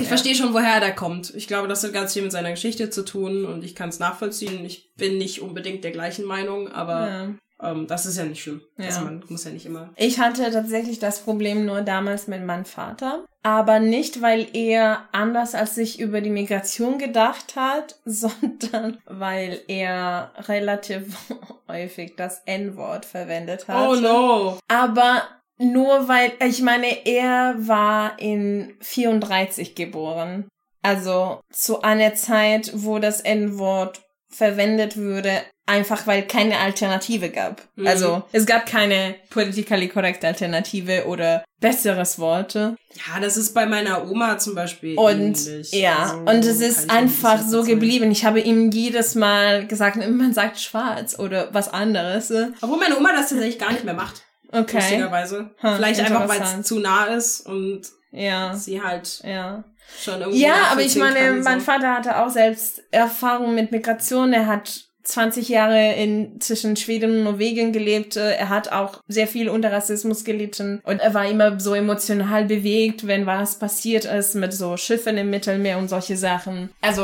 ja. 0.00 0.04
verstehe 0.06 0.34
schon, 0.34 0.54
woher 0.54 0.74
er 0.74 0.80
da 0.80 0.90
kommt. 0.90 1.34
Ich 1.34 1.46
glaube, 1.48 1.68
das 1.68 1.84
hat 1.84 1.92
ganz 1.92 2.14
viel 2.14 2.22
mit 2.22 2.32
seiner 2.32 2.50
Geschichte 2.50 2.88
zu 2.90 3.04
tun 3.04 3.44
und 3.44 3.62
ich 3.64 3.74
kann 3.74 3.90
es 3.90 3.98
nachvollziehen. 3.98 4.64
Ich 4.64 4.94
bin 4.96 5.18
nicht 5.18 5.42
unbedingt 5.42 5.84
der 5.84 5.90
gleichen 5.90 6.24
Meinung, 6.24 6.68
aber 6.72 7.06
Ja. 7.08 7.28
Ähm, 7.62 7.86
das 7.86 8.06
ist 8.06 8.18
ja 8.18 8.24
nicht 8.24 8.42
schlimm. 8.42 8.60
Ja. 8.76 8.86
Also 8.86 9.02
man 9.02 9.24
muss 9.28 9.44
ja 9.44 9.50
nicht 9.50 9.66
immer. 9.66 9.90
Ich 9.96 10.18
hatte 10.18 10.50
tatsächlich 10.50 10.98
das 10.98 11.20
Problem 11.20 11.64
nur 11.64 11.82
damals 11.82 12.26
mit 12.26 12.44
meinem 12.44 12.64
Vater. 12.64 13.24
Aber 13.44 13.80
nicht, 13.80 14.22
weil 14.22 14.48
er 14.52 15.08
anders 15.12 15.54
als 15.54 15.76
ich 15.76 16.00
über 16.00 16.20
die 16.20 16.30
Migration 16.30 16.98
gedacht 16.98 17.56
hat, 17.56 17.98
sondern 18.04 18.98
weil 19.06 19.60
er 19.68 20.32
relativ 20.48 21.16
häufig 21.68 22.16
das 22.16 22.42
N-Wort 22.46 23.04
verwendet 23.04 23.68
hat. 23.68 23.88
Oh 23.88 23.94
no! 23.94 24.58
Aber 24.68 25.22
nur 25.58 26.08
weil, 26.08 26.32
ich 26.46 26.62
meine, 26.62 27.06
er 27.06 27.54
war 27.58 28.18
in 28.18 28.74
34 28.80 29.74
geboren. 29.74 30.48
Also 30.82 31.40
zu 31.50 31.82
einer 31.82 32.14
Zeit, 32.14 32.72
wo 32.74 32.98
das 32.98 33.20
N-Wort 33.20 34.02
verwendet 34.28 34.96
würde, 34.96 35.42
einfach 35.66 36.06
weil 36.06 36.22
keine 36.26 36.58
Alternative 36.58 37.30
gab. 37.30 37.62
Mhm. 37.76 37.86
Also 37.86 38.22
es 38.32 38.46
gab 38.46 38.66
keine 38.66 39.14
politically 39.30 39.88
correct 39.88 40.24
Alternative 40.24 41.06
oder 41.06 41.44
besseres 41.60 42.18
Worte. 42.18 42.76
Ja, 42.94 43.20
das 43.20 43.36
ist 43.36 43.54
bei 43.54 43.66
meiner 43.66 44.10
Oma 44.10 44.38
zum 44.38 44.54
Beispiel 44.56 44.96
Und 44.98 45.10
ähnlich. 45.46 45.72
ja, 45.72 45.98
Also, 46.02 46.16
und 46.18 46.44
es 46.44 46.60
ist 46.60 46.90
einfach 46.90 47.40
so 47.40 47.58
erzählen. 47.58 47.78
geblieben. 47.80 48.10
Ich 48.10 48.24
habe 48.24 48.40
ihm 48.40 48.70
jedes 48.72 49.14
Mal 49.14 49.66
gesagt, 49.68 49.96
man 49.96 50.34
sagt 50.34 50.58
schwarz 50.60 51.18
oder 51.18 51.48
was 51.54 51.68
anderes. 51.72 52.32
Obwohl 52.60 52.78
meine 52.78 52.96
Oma 52.98 53.12
das 53.12 53.28
tatsächlich 53.30 53.58
gar 53.60 53.72
nicht 53.72 53.84
mehr 53.84 53.94
macht. 53.94 54.22
Okay. 54.50 54.76
Lustigerweise. 54.78 55.50
Hm, 55.58 55.76
Vielleicht 55.76 56.00
einfach, 56.00 56.28
weil 56.28 56.42
es 56.42 56.66
zu 56.66 56.78
nah 56.80 57.06
ist 57.06 57.46
und 57.46 57.82
Ja. 58.10 58.52
sie 58.54 58.82
halt 58.82 59.22
Ja. 59.24 59.64
schon 60.02 60.20
irgendwie. 60.20 60.40
Ja, 60.42 60.54
aber 60.72 60.82
ich 60.82 60.96
meine, 60.96 61.32
mein. 61.42 61.60
Vater 61.60 61.94
hatte 61.94 62.18
auch 62.18 62.28
selbst 62.28 62.82
Erfahrung 62.90 63.54
mit 63.54 63.70
Migration. 63.72 64.32
Er 64.34 64.46
hat 64.48 64.84
20 65.04 65.48
Jahre 65.48 65.94
in 65.94 66.40
zwischen 66.40 66.76
Schweden 66.76 67.18
und 67.18 67.24
Norwegen 67.24 67.72
gelebt. 67.72 68.16
Äh, 68.16 68.34
Er 68.36 68.48
hat 68.48 68.70
auch 68.72 69.00
sehr 69.08 69.26
viel 69.26 69.48
unter 69.48 69.72
Rassismus 69.72 70.24
gelitten 70.24 70.80
und 70.84 71.00
er 71.00 71.12
war 71.14 71.26
immer 71.28 71.58
so 71.60 71.74
emotional 71.74 72.44
bewegt, 72.44 73.06
wenn 73.06 73.26
was 73.26 73.58
passiert 73.58 74.04
ist 74.04 74.34
mit 74.34 74.52
so 74.52 74.76
Schiffen 74.76 75.16
im 75.16 75.30
Mittelmeer 75.30 75.78
und 75.78 75.88
solche 75.88 76.16
Sachen. 76.16 76.70
Also 76.80 77.02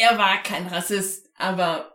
er 0.00 0.18
war 0.18 0.42
kein 0.42 0.66
Rassist, 0.66 1.26
aber 1.38 1.92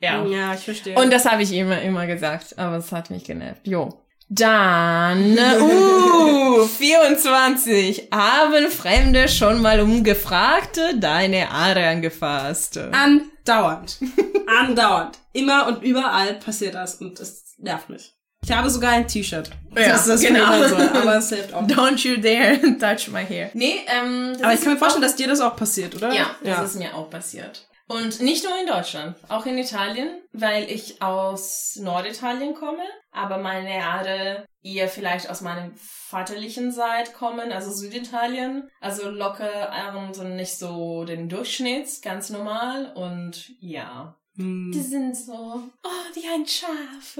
ja. 0.00 0.24
Ja, 0.26 0.54
ich 0.54 0.60
verstehe. 0.60 0.96
Und 0.96 1.12
das 1.12 1.26
habe 1.26 1.42
ich 1.42 1.52
immer 1.52 1.80
immer 1.82 2.06
gesagt, 2.06 2.58
aber 2.58 2.76
es 2.76 2.90
hat 2.90 3.10
mich 3.10 3.24
genervt. 3.24 3.66
Jo. 3.66 4.01
Dann, 4.28 5.38
uh, 5.60 6.66
24. 6.78 8.08
Haben 8.12 8.70
Fremde 8.70 9.28
schon 9.28 9.60
mal 9.60 9.80
umgefragt, 9.80 10.80
deine 10.98 11.50
Haare 11.50 11.86
angefasst? 11.86 12.78
Andauernd. 12.78 13.98
Andauernd. 14.46 15.18
Immer 15.32 15.66
und 15.66 15.82
überall 15.82 16.34
passiert 16.34 16.74
das 16.74 16.96
und 16.96 17.20
es 17.20 17.54
nervt 17.58 17.88
mich. 17.88 18.14
Ich 18.44 18.50
habe 18.50 18.68
sogar 18.68 18.92
ein 18.92 19.06
T-Shirt. 19.06 19.50
Ja, 19.76 19.88
das 19.90 20.06
das 20.06 20.20
genau. 20.20 20.66
soll, 20.66 20.88
aber 20.88 21.16
es 21.16 21.28
hilft 21.28 21.54
auch. 21.54 21.62
Don't 21.62 21.98
you 22.06 22.16
dare 22.20 22.58
touch 22.78 23.08
my 23.08 23.24
hair. 23.24 23.50
Nee, 23.54 23.80
ähm, 23.86 24.32
Aber 24.42 24.52
ich 24.52 24.58
ist 24.58 24.64
kann 24.64 24.72
mir 24.72 24.78
vorstellen, 24.78 25.02
dass 25.02 25.14
dir 25.14 25.28
das 25.28 25.40
auch 25.40 25.54
passiert, 25.54 25.94
oder? 25.94 26.12
Ja, 26.12 26.34
das 26.42 26.72
ist 26.72 26.78
mir 26.78 26.92
auch 26.94 27.08
passiert. 27.08 27.64
Und 27.92 28.20
nicht 28.20 28.42
nur 28.42 28.58
in 28.58 28.66
Deutschland, 28.66 29.16
auch 29.28 29.44
in 29.44 29.58
Italien, 29.58 30.22
weil 30.32 30.70
ich 30.70 31.02
aus 31.02 31.76
Norditalien 31.78 32.54
komme, 32.54 32.84
aber 33.10 33.36
meine 33.36 33.84
Haare 33.84 34.46
eher 34.62 34.88
vielleicht 34.88 35.28
aus 35.28 35.42
meinem 35.42 35.74
vaterlichen 35.76 36.72
Seite 36.72 37.12
kommen, 37.12 37.52
also 37.52 37.70
Süditalien. 37.70 38.70
Also 38.80 39.10
locker 39.10 39.70
sind 40.12 40.36
nicht 40.36 40.56
so 40.58 41.04
den 41.04 41.28
Durchschnitt, 41.28 42.00
ganz 42.02 42.30
normal 42.30 42.92
und 42.94 43.50
ja. 43.60 44.16
Hm. 44.36 44.72
Die 44.72 44.80
sind 44.80 45.14
so, 45.14 45.32
oh, 45.32 46.14
wie 46.14 46.26
ein 46.26 46.46
Schaf. 46.46 47.18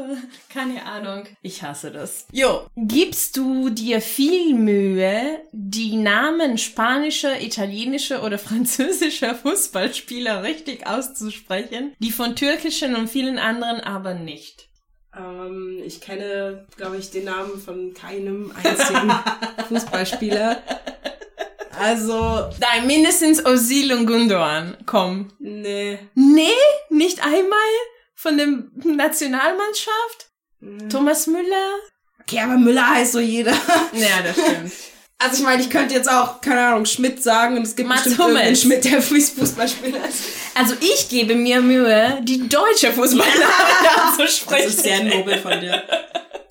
Keine 0.48 0.84
Ahnung. 0.84 1.24
Ich 1.42 1.62
hasse 1.62 1.90
das. 1.90 2.26
Jo. 2.32 2.66
Gibst 2.74 3.36
du 3.36 3.68
dir 3.68 4.00
viel 4.00 4.54
Mühe, 4.54 5.40
die 5.52 5.96
Namen 5.96 6.56
spanischer, 6.56 7.40
italienischer 7.40 8.24
oder 8.24 8.38
französischer 8.38 9.34
Fußballspieler 9.34 10.42
richtig 10.42 10.86
auszusprechen, 10.86 11.94
die 11.98 12.12
von 12.12 12.34
türkischen 12.34 12.96
und 12.96 13.08
vielen 13.08 13.38
anderen 13.38 13.80
aber 13.80 14.14
nicht? 14.14 14.70
Ähm, 15.14 15.82
ich 15.84 16.00
kenne, 16.00 16.66
glaube 16.76 16.96
ich, 16.96 17.10
den 17.10 17.24
Namen 17.24 17.60
von 17.60 17.92
keinem 17.92 18.52
einzigen 18.62 19.12
Fußballspieler. 19.68 20.62
Also, 21.78 22.48
Nein, 22.60 22.86
mindestens 22.86 23.44
Osil 23.44 23.92
und 23.92 24.06
Gundogan. 24.06 24.76
Komm. 24.86 25.32
nee. 25.38 25.98
Nee, 26.14 26.50
nicht 26.90 27.24
einmal 27.24 27.58
von 28.14 28.36
der 28.36 28.48
Nationalmannschaft? 28.84 30.28
Thomas 30.90 31.26
Müller? 31.26 31.70
Okay, 32.20 32.40
aber 32.40 32.56
Müller 32.56 32.88
heißt 32.88 33.12
so 33.12 33.20
jeder. 33.20 33.52
Ja, 33.92 34.22
das 34.24 34.36
stimmt. 34.36 34.72
Also 35.18 35.36
ich 35.36 35.42
meine, 35.44 35.62
ich 35.62 35.70
könnte 35.70 35.94
jetzt 35.94 36.10
auch, 36.10 36.40
keine 36.40 36.60
Ahnung, 36.66 36.84
Schmidt 36.84 37.22
sagen 37.22 37.56
und 37.56 37.62
es 37.62 37.76
gibt 37.76 37.88
Mats 37.88 38.04
bestimmt 38.04 38.24
Hummels. 38.28 38.62
Schmidt, 38.62 38.84
der 38.84 39.00
Fußballspieler 39.00 40.08
ist. 40.08 40.24
Also 40.54 40.74
ich 40.80 41.08
gebe 41.08 41.36
mir 41.36 41.60
Mühe, 41.60 42.18
die 42.22 42.48
deutsche 42.48 42.92
Fußballnamen 42.92 43.42
Das 43.84 44.04
anzusprechen. 44.18 44.68
ist 44.68 44.82
sehr 44.82 45.04
nobel 45.04 45.38
von 45.38 45.60
dir. 45.60 45.82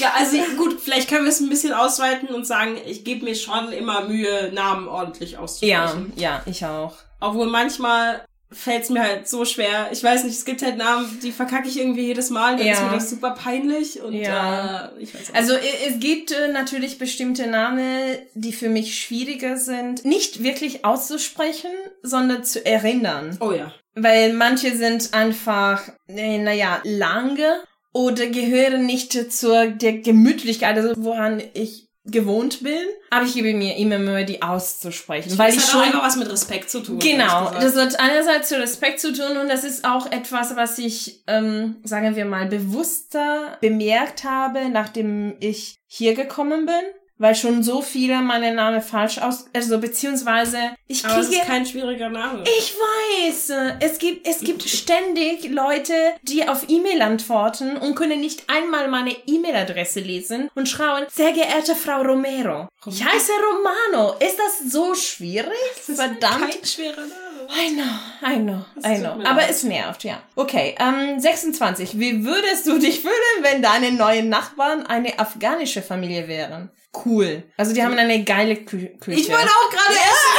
Ja, 0.01 0.13
also 0.17 0.38
gut, 0.58 0.79
vielleicht 0.81 1.10
können 1.10 1.24
wir 1.24 1.29
es 1.31 1.39
ein 1.39 1.50
bisschen 1.50 1.74
ausweiten 1.74 2.29
und 2.29 2.46
sagen, 2.46 2.77
ich 2.86 3.03
gebe 3.03 3.24
mir 3.25 3.36
schon 3.36 3.72
immer 3.72 4.05
Mühe, 4.08 4.51
Namen 4.53 4.88
ordentlich 4.88 5.31
Ja, 5.34 5.39
auszusprechen. 5.39 6.13
ja, 6.15 6.41
ich 6.46 6.65
auch. 6.65 6.96
Obwohl 7.20 7.48
manchmal 7.48 8.25
fällt 8.53 8.84
es 8.84 8.89
mir 8.89 9.01
halt 9.01 9.29
so 9.29 9.46
schwer. 9.46 9.88
Ich 9.93 10.03
weiß 10.03 10.25
nicht, 10.25 10.36
es 10.38 10.43
gibt 10.43 10.62
halt 10.62 10.75
Namen, 10.75 11.20
die 11.24 11.31
verkacke 11.31 11.70
ich 11.70 11.79
irgendwie 11.79 12.08
jedes 12.08 12.29
Mal, 12.31 12.58
dann 12.58 12.67
Ja. 12.67 12.74
ist 12.74 12.84
mir 12.84 12.91
das 12.91 13.10
super 13.10 13.31
peinlich 13.31 14.01
und 14.01 14.13
Ja. 14.13 14.88
äh, 14.98 15.01
ich 15.01 15.13
weiß 15.15 15.29
auch 15.31 15.36
Also 15.36 15.53
es 15.53 16.00
gibt 16.01 16.31
äh, 16.31 16.50
natürlich 16.50 16.98
bestimmte 16.98 17.48
Namen, 17.48 18.17
die 18.34 18.51
für 18.51 18.67
mich 18.67 19.00
schwieriger 19.00 19.55
sind, 19.55 20.03
nicht 20.03 20.43
wirklich 20.43 20.84
auszusprechen, 20.84 21.72
sondern 22.03 22.43
zu 22.43 22.65
erinnern. 22.65 23.38
Oh 23.39 23.53
ja. 23.53 23.72
Weil 23.96 24.34
manche 24.34 24.75
sind 24.75 25.13
einfach, 25.13 25.84
äh, 26.10 26.38
naja, 26.38 26.81
lange 26.84 27.62
oder 27.94 28.28
gehören 28.28 28.86
nicht 28.86 29.32
zur 29.34 29.68
der 29.68 30.00
Gemütlichkeit, 30.00 30.78
also 30.78 30.94
woran 30.98 31.42
ich 31.54 31.92
gewohnt 32.06 32.64
bin. 32.64 32.80
Aber 33.12 33.26
ich 33.26 33.34
gebe 33.34 33.54
mir 33.54 33.76
immer 33.78 34.00
Mühe, 34.00 34.26
die 34.26 34.42
auszusprechen. 34.42 35.38
weil 35.38 35.54
das 35.54 35.64
ich 35.64 35.74
hat 35.74 35.86
schon 35.92 36.00
auch 36.00 36.04
was 36.04 36.16
mit 36.16 36.32
Respekt 36.32 36.70
zu 36.70 36.80
tun. 36.82 37.00
Genau, 37.00 37.52
das 37.52 37.76
hat 37.76 38.00
einerseits 38.00 38.50
zu 38.50 38.60
Respekt 38.60 39.00
zu 39.00 39.14
tun 39.14 39.38
und 39.38 39.50
das 39.50 39.64
ist 39.64 39.86
auch 39.86 40.12
etwas, 40.12 40.56
was 40.56 40.80
ich, 40.80 41.24
ähm, 41.28 41.76
sagen 41.84 42.16
wir 42.16 42.26
mal, 42.26 42.48
bewusster 42.48 43.58
bemerkt 43.62 44.24
habe, 44.24 44.70
nachdem 44.70 45.36
ich 45.40 45.80
hier 45.86 46.16
gekommen 46.16 46.66
bin, 46.66 46.82
weil 47.22 47.36
schon 47.36 47.62
so 47.62 47.84
viele 47.84 48.20
meine 48.22 48.51
Namen 48.51 48.82
falsch 48.82 49.20
aus, 49.20 49.46
also 49.54 49.78
beziehungsweise 49.78 50.58
ich 50.88 51.06
Aber 51.06 51.20
es 51.20 51.28
kriege 51.28 51.42
ist 51.42 51.48
kein 51.48 51.66
schwieriger 51.68 52.10
Name. 52.10 52.44
ich 52.44 52.74
weiß, 52.74 53.51
es 53.80 54.00
gibt, 54.00 54.28
es 54.28 54.40
gibt 54.40 54.63
ständig 54.63 55.48
Leute, 55.50 55.94
die 56.24 56.48
auf 56.48 56.66
E-Mail 56.68 57.01
antworten 57.04 57.78
und 57.78 57.94
können 57.94 58.20
nicht 58.20 58.50
einmal 58.50 58.88
meine 58.88 59.16
E-Mail-Adresse 59.28 60.00
lesen 60.00 60.50
und 60.56 60.68
schreiben, 60.68 61.06
sehr 61.12 61.32
geehrte 61.32 61.75
Frau 61.75 62.01
Romero, 62.01 62.68
ich 62.88 63.06
heiße 63.06 63.32
Romano. 63.51 64.16
Ist 64.20 64.40
das 64.40 64.72
so 64.72 64.96
schwierig? 64.96 65.51
Verdammt. 65.75 66.51
Kein 66.51 66.66
schwerer 66.66 67.01
Name. 67.01 67.32
I 67.51 67.74
know, 67.74 68.28
I 68.28 68.40
know, 68.40 68.66
I 68.84 68.96
tut 68.96 69.04
know. 69.04 69.30
Aber 69.30 69.48
es 69.48 69.63
nervt, 69.63 70.04
ja. 70.04 70.24
Okay, 70.36 70.75
ähm, 70.80 71.20
26. 71.20 72.00
Wie 72.00 72.25
würdest 72.25 72.66
du 72.66 72.80
dich 72.80 73.01
fühlen, 73.01 73.13
wenn 73.42 73.62
deine 73.62 73.92
neuen 73.92 74.30
Nachbarn 74.30 74.86
eine 74.88 75.20
afghanische 75.20 75.82
Familie 75.82 76.28
wären? 76.28 76.72
Cool. 77.06 77.44
Also 77.58 77.74
die 77.74 77.84
haben 77.84 77.98
eine 77.98 78.24
geile 78.24 78.56
Kü 78.58 78.88
Küche. 79.00 79.20
Ich 79.20 79.30
wollte 79.30 79.48
auch 79.48 79.70
gerade 79.70 79.96
essen 79.96 80.32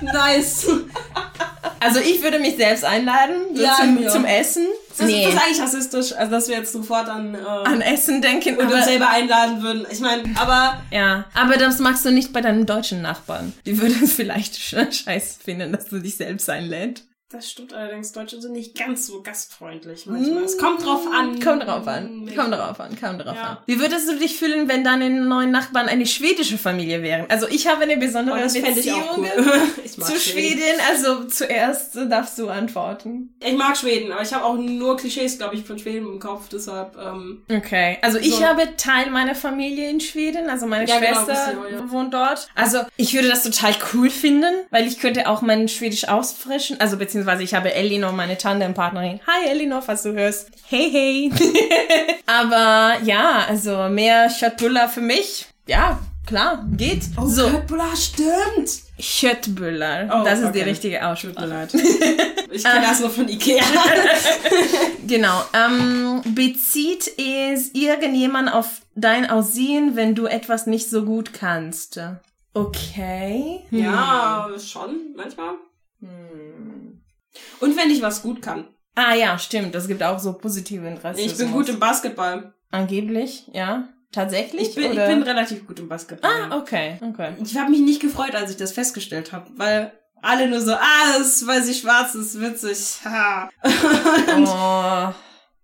nice. 0.12 0.66
also 1.80 2.00
ich 2.00 2.22
würde 2.22 2.38
mich 2.38 2.56
selbst 2.56 2.84
einladen 2.84 3.54
so 3.54 3.62
Ja, 3.62 3.76
zum, 3.78 4.02
ja. 4.02 4.08
zum 4.08 4.24
Essen. 4.24 4.66
Das 4.96 5.08
ist 5.10 5.24
das 5.26 5.36
eigentlich 5.42 5.60
rassistisch, 5.60 6.12
also 6.16 6.30
dass 6.32 6.48
wir 6.48 6.56
jetzt 6.56 6.72
sofort 6.72 7.08
an, 7.10 7.34
äh, 7.34 7.38
an 7.38 7.82
Essen 7.82 8.22
denken. 8.22 8.56
und 8.56 8.72
uns 8.72 8.86
selber 8.86 9.10
einladen 9.10 9.62
würden. 9.62 9.86
Ich 9.90 10.00
meine, 10.00 10.22
aber 10.38 10.82
ja, 10.90 11.26
aber 11.34 11.58
das 11.58 11.78
magst 11.78 12.04
du 12.06 12.10
nicht 12.10 12.32
bei 12.32 12.40
deinen 12.40 12.64
deutschen 12.64 13.02
Nachbarn. 13.02 13.52
Die 13.66 13.78
würden 13.80 14.00
es 14.02 14.14
vielleicht 14.14 14.54
sch- 14.56 15.04
scheiß 15.04 15.38
finden, 15.44 15.72
dass 15.72 15.86
du 15.86 15.98
dich 15.98 16.16
selbst 16.16 16.48
einlädst. 16.48 17.04
Das 17.30 17.50
stimmt 17.50 17.74
allerdings, 17.74 18.12
Deutsche 18.12 18.40
sind 18.40 18.52
nicht 18.52 18.76
ganz 18.78 19.06
so 19.06 19.20
gastfreundlich 19.22 20.06
manchmal. 20.06 20.44
Es 20.44 20.58
kommt 20.58 20.84
drauf 20.84 21.06
an. 21.12 21.40
Kommt 21.40 21.64
drauf 21.66 21.86
an. 21.88 22.30
Kommt 22.36 22.52
drauf 22.54 22.78
an. 22.80 22.96
Kommt 23.00 23.24
drauf 23.24 23.34
Ja. 23.36 23.42
an. 23.42 23.56
Wie 23.66 23.80
würdest 23.80 24.08
du 24.08 24.16
dich 24.16 24.36
fühlen, 24.36 24.68
wenn 24.68 24.84
deine 24.84 25.10
neuen 25.10 25.50
Nachbarn 25.50 25.88
eine 25.88 26.06
schwedische 26.06 26.56
Familie 26.56 27.02
wären? 27.02 27.26
Also 27.28 27.48
ich 27.48 27.66
habe 27.66 27.82
eine 27.82 27.96
besondere 27.96 28.38
Oh, 28.38 28.42
Beziehung 28.42 29.02
cool. 29.16 29.26
Zu 29.86 30.20
Schweden. 30.20 30.62
Also 30.88 31.24
zuerst 31.24 31.96
darfst 32.08 32.38
du 32.38 32.48
antworten. 32.48 33.34
Ich 33.44 33.56
mag 33.56 33.76
Schweden, 33.76 34.12
aber 34.12 34.22
ich 34.22 34.32
habe 34.32 34.44
auch 34.44 34.56
nur 34.56 34.96
Klischees, 34.96 35.36
glaube 35.38 35.56
ich, 35.56 35.64
von 35.64 35.78
Schweden 35.78 36.06
im 36.06 36.20
Kopf, 36.20 36.48
deshalb, 36.48 36.96
ähm, 36.96 37.42
Okay. 37.50 37.98
Also 38.02 38.18
ich 38.18 38.36
So. 38.36 38.44
habe 38.46 38.76
Teil 38.76 39.10
meiner 39.10 39.34
Familie 39.34 39.90
in 39.90 40.00
Schweden. 40.00 40.48
Also 40.48 40.66
meine 40.66 40.86
Ja, 40.88 41.00
genau, 41.00 41.24
Schwester 41.24 41.54
ihr, 41.70 41.76
ja. 41.78 41.90
wohnt 41.90 42.14
dort. 42.14 42.48
Also 42.54 42.80
ich 42.96 43.14
würde 43.14 43.28
das 43.28 43.42
total 43.42 43.74
cool 43.94 44.10
finden, 44.10 44.54
weil 44.70 44.86
ich 44.86 45.00
könnte 45.00 45.28
auch 45.28 45.42
mein 45.42 45.66
Schwedisch 45.68 46.06
ausfrischen. 46.08 46.78
Also 46.80 46.96
beziehungsweise 46.96 47.16
ich 47.42 47.54
habe 47.54 47.74
Elinor, 47.74 48.12
meine 48.12 48.38
Tandempartnerin. 48.38 49.20
Hi 49.26 49.48
Elinor, 49.50 49.82
falls 49.82 50.02
du 50.02 50.12
hörst. 50.12 50.50
Hey, 50.68 50.90
hey. 50.90 51.32
Aber 52.26 53.02
ja, 53.04 53.44
also 53.48 53.88
mehr 53.88 54.30
Köttbullar 54.38 54.88
für 54.88 55.00
mich. 55.00 55.46
Ja, 55.66 55.98
klar, 56.26 56.64
geht. 56.72 57.04
so, 57.24 57.48
Köttbullar, 57.48 57.96
stimmt! 57.96 58.86
Köttbullar. 58.98 60.08
Oh, 60.10 60.24
das 60.24 60.38
ist 60.38 60.46
okay. 60.46 60.58
die 60.58 60.70
richtige 60.70 61.06
Aussprache. 61.06 61.68
Ich 62.48 62.62
kenne 62.62 62.86
das 62.86 63.00
nur 63.00 63.10
von 63.10 63.28
Ikea. 63.28 63.62
Genau. 65.06 65.42
Ähm, 65.52 66.22
bezieht 66.34 67.10
es 67.18 67.74
irgendjemand 67.74 68.52
auf 68.52 68.82
dein 68.94 69.28
Aussehen, 69.28 69.94
wenn 69.94 70.14
du 70.14 70.26
etwas 70.26 70.66
nicht 70.66 70.88
so 70.88 71.04
gut 71.04 71.32
kannst? 71.32 72.00
Okay. 72.54 73.60
ja, 73.70 74.48
schon, 74.58 75.14
manchmal. 75.16 75.56
Und 77.60 77.76
wenn 77.76 77.90
ich 77.90 78.02
was 78.02 78.22
gut 78.22 78.42
kann. 78.42 78.68
Ah 78.94 79.14
ja, 79.14 79.38
stimmt. 79.38 79.74
Es 79.74 79.88
gibt 79.88 80.02
auch 80.02 80.18
so 80.18 80.32
positiven 80.32 80.96
Rassismus. 80.96 81.32
Ich 81.32 81.38
bin 81.38 81.52
gut 81.52 81.68
im 81.68 81.78
Basketball. 81.78 82.54
Angeblich, 82.70 83.48
ja. 83.52 83.88
Tatsächlich? 84.12 84.68
Ich 84.68 84.74
bin, 84.74 84.84
ich 84.84 84.92
oder? 84.92 85.08
bin 85.08 85.22
relativ 85.22 85.66
gut 85.66 85.78
im 85.78 85.88
Basketball. 85.88 86.30
Ah, 86.30 86.56
okay, 86.56 86.98
okay. 87.02 87.34
Ich 87.42 87.56
habe 87.58 87.70
mich 87.70 87.80
nicht 87.80 88.00
gefreut, 88.00 88.34
als 88.34 88.50
ich 88.50 88.56
das 88.56 88.72
festgestellt 88.72 89.32
habe, 89.32 89.50
weil 89.56 89.92
alle 90.22 90.48
nur 90.48 90.60
so, 90.60 90.72
ah, 90.72 91.12
das 91.18 91.26
ist, 91.26 91.46
weil 91.46 91.62
sie 91.62 91.74
schwarz 91.74 92.14
ist, 92.14 92.40
witzig. 92.40 92.78
Haha. 93.04 93.50
Oh. 95.12 95.14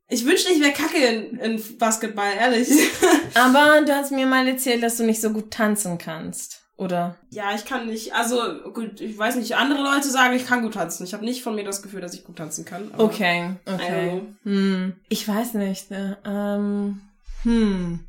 Ich 0.09 0.27
wünschte, 0.27 0.53
ich 0.53 0.61
wäre 0.61 0.73
kacke 0.73 0.99
in, 0.99 1.39
in 1.39 1.79
Basketball, 1.79 2.31
ehrlich. 2.39 2.69
Aber 3.35 3.81
du 3.81 3.95
hast 3.95 4.13
mir 4.13 4.27
mal 4.27 4.47
erzählt, 4.47 4.83
dass 4.83 4.99
du 4.99 5.05
nicht 5.05 5.23
so 5.23 5.31
gut 5.31 5.51
tanzen 5.51 5.97
kannst. 5.97 6.62
Oder? 6.77 7.17
ja, 7.31 7.55
ich 7.55 7.65
kann 7.65 7.87
nicht, 7.87 8.15
also 8.15 8.37
gut, 8.73 9.01
ich 9.01 9.17
weiß 9.17 9.37
nicht, 9.37 9.55
andere 9.57 9.83
Leute 9.83 10.09
sagen, 10.09 10.35
ich 10.35 10.47
kann 10.47 10.63
gut 10.63 10.75
tanzen. 10.75 11.05
Ich 11.05 11.13
habe 11.13 11.25
nicht 11.25 11.43
von 11.43 11.55
mir 11.55 11.65
das 11.65 11.83
Gefühl, 11.83 12.01
dass 12.01 12.15
ich 12.15 12.25
gut 12.25 12.37
tanzen 12.37 12.65
kann. 12.65 12.91
Okay, 12.97 13.51
okay. 13.67 14.11
Also. 14.11 14.27
Hm. 14.45 14.95
Ich 15.09 15.29
weiß 15.29 15.55
nicht. 15.55 15.91
Ne? 15.91 16.19
Ähm, 16.25 17.03
hm. 17.43 18.01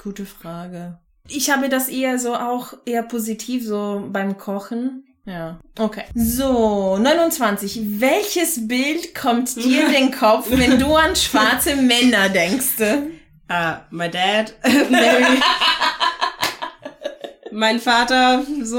Gute 0.00 0.26
Frage. 0.26 0.98
Ich 1.28 1.50
habe 1.50 1.68
das 1.68 1.88
eher 1.88 2.18
so 2.18 2.34
auch 2.34 2.74
eher 2.84 3.02
positiv 3.02 3.64
so 3.66 4.04
beim 4.08 4.36
Kochen. 4.38 5.04
Ja. 5.24 5.60
Okay. 5.78 6.04
So, 6.14 6.98
29. 6.98 8.00
Welches 8.00 8.66
Bild 8.66 9.14
kommt 9.14 9.56
dir 9.56 9.86
in 9.86 9.92
den 9.92 10.10
Kopf, 10.10 10.46
wenn 10.50 10.78
du 10.78 10.94
an 10.94 11.16
schwarze 11.16 11.76
Männer 11.76 12.28
denkst? 12.28 12.80
uh, 12.80 13.76
my 13.90 14.10
dad. 14.10 14.52
mein 17.52 17.78
Vater, 17.80 18.42
so, 18.62 18.78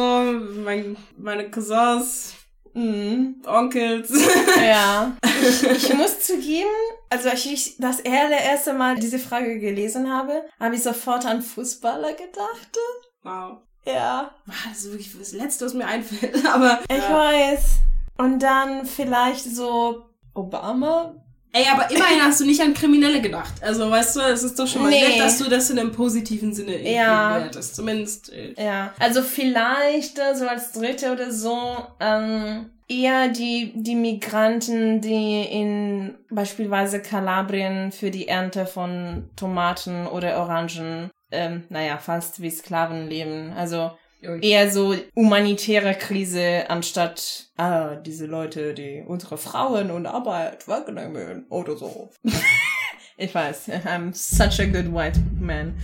mein, 0.63 0.97
meine 1.17 1.49
Cousins, 1.49 2.33
Mhm. 2.75 3.35
Onkels. 3.45 4.11
Ja. 4.57 5.15
Ich, 5.47 5.61
ich 5.63 5.93
muss 5.93 6.21
zugeben, 6.21 6.67
also 7.09 7.29
als 7.29 7.45
ich 7.45 7.75
das 7.77 8.03
allererste 8.03 8.73
Mal 8.73 8.95
diese 8.95 9.19
Frage 9.19 9.59
gelesen 9.59 10.11
habe, 10.11 10.43
habe 10.59 10.73
ich 10.75 10.81
sofort 10.81 11.23
an 11.27 11.43
Fußballer 11.43 12.13
gedacht. 12.13 12.77
wow. 13.21 13.57
Ja. 13.85 14.31
Das 14.69 14.79
ist 14.79 14.91
wirklich 14.91 15.15
das 15.19 15.33
Letzte, 15.33 15.65
was 15.65 15.73
mir 15.75 15.85
einfällt. 15.85 16.43
Aber 16.51 16.79
Ich 16.89 16.97
ja. 16.97 17.13
weiß. 17.13 17.61
Und 18.17 18.39
dann 18.41 18.85
vielleicht 18.87 19.43
so 19.43 20.05
Obama. 20.33 21.13
Ey, 21.55 21.65
aber 21.71 21.89
immerhin 21.91 22.21
hast 22.23 22.39
du 22.41 22.45
nicht 22.45 22.59
an 22.61 22.73
Kriminelle 22.73 23.21
gedacht. 23.21 23.53
Also, 23.61 23.89
weißt 23.89 24.15
du, 24.15 24.21
es 24.21 24.41
ist 24.41 24.57
doch 24.57 24.65
schon 24.67 24.81
mal 24.81 24.89
Nee. 24.89 25.01
nett, 25.07 25.19
dass 25.19 25.37
du 25.37 25.47
das 25.49 25.69
in 25.69 25.77
einem 25.77 25.91
positiven 25.91 26.51
Sinne 26.53 26.81
Ja. 26.81 27.37
bewertest. 27.37 27.75
Zumindest. 27.75 28.33
Äh, 28.33 28.55
Ja. 28.57 28.93
Also 28.99 29.21
vielleicht 29.21 30.17
äh, 30.17 30.35
so 30.35 30.47
als 30.47 30.71
dritte 30.71 31.11
oder 31.11 31.31
so 31.31 31.77
ähm, 31.99 32.71
eher 32.89 33.27
die, 33.27 33.71
die 33.75 33.95
Migranten, 33.95 34.99
die 35.01 35.43
in 35.43 36.15
beispielsweise 36.31 37.01
Kalabrien 37.01 37.91
für 37.91 38.09
die 38.09 38.27
Ernte 38.27 38.65
von 38.65 39.29
Tomaten 39.35 40.07
oder 40.07 40.39
Orangen, 40.39 41.11
ähm, 41.31 41.65
naja, 41.69 41.97
fast 41.99 42.41
wie 42.41 42.49
Sklaven 42.49 43.07
leben. 43.09 43.53
Also 43.55 43.91
eher 44.41 44.71
so 44.71 44.95
humanitäre 45.15 45.95
Krise 45.95 46.65
anstatt 46.69 47.47
ah, 47.57 47.95
diese 47.95 48.25
Leute, 48.25 48.73
die 48.73 49.03
unsere 49.05 49.37
Frauen 49.37 49.91
und 49.91 50.05
Arbeit 50.05 50.67
wegnehmen 50.67 51.45
oder 51.49 51.75
so. 51.77 52.11
ich 53.17 53.33
weiß, 53.33 53.69
I'm 53.85 54.13
such 54.13 54.59
a 54.59 54.65
good 54.65 54.93
white 54.93 55.19
man. 55.39 55.75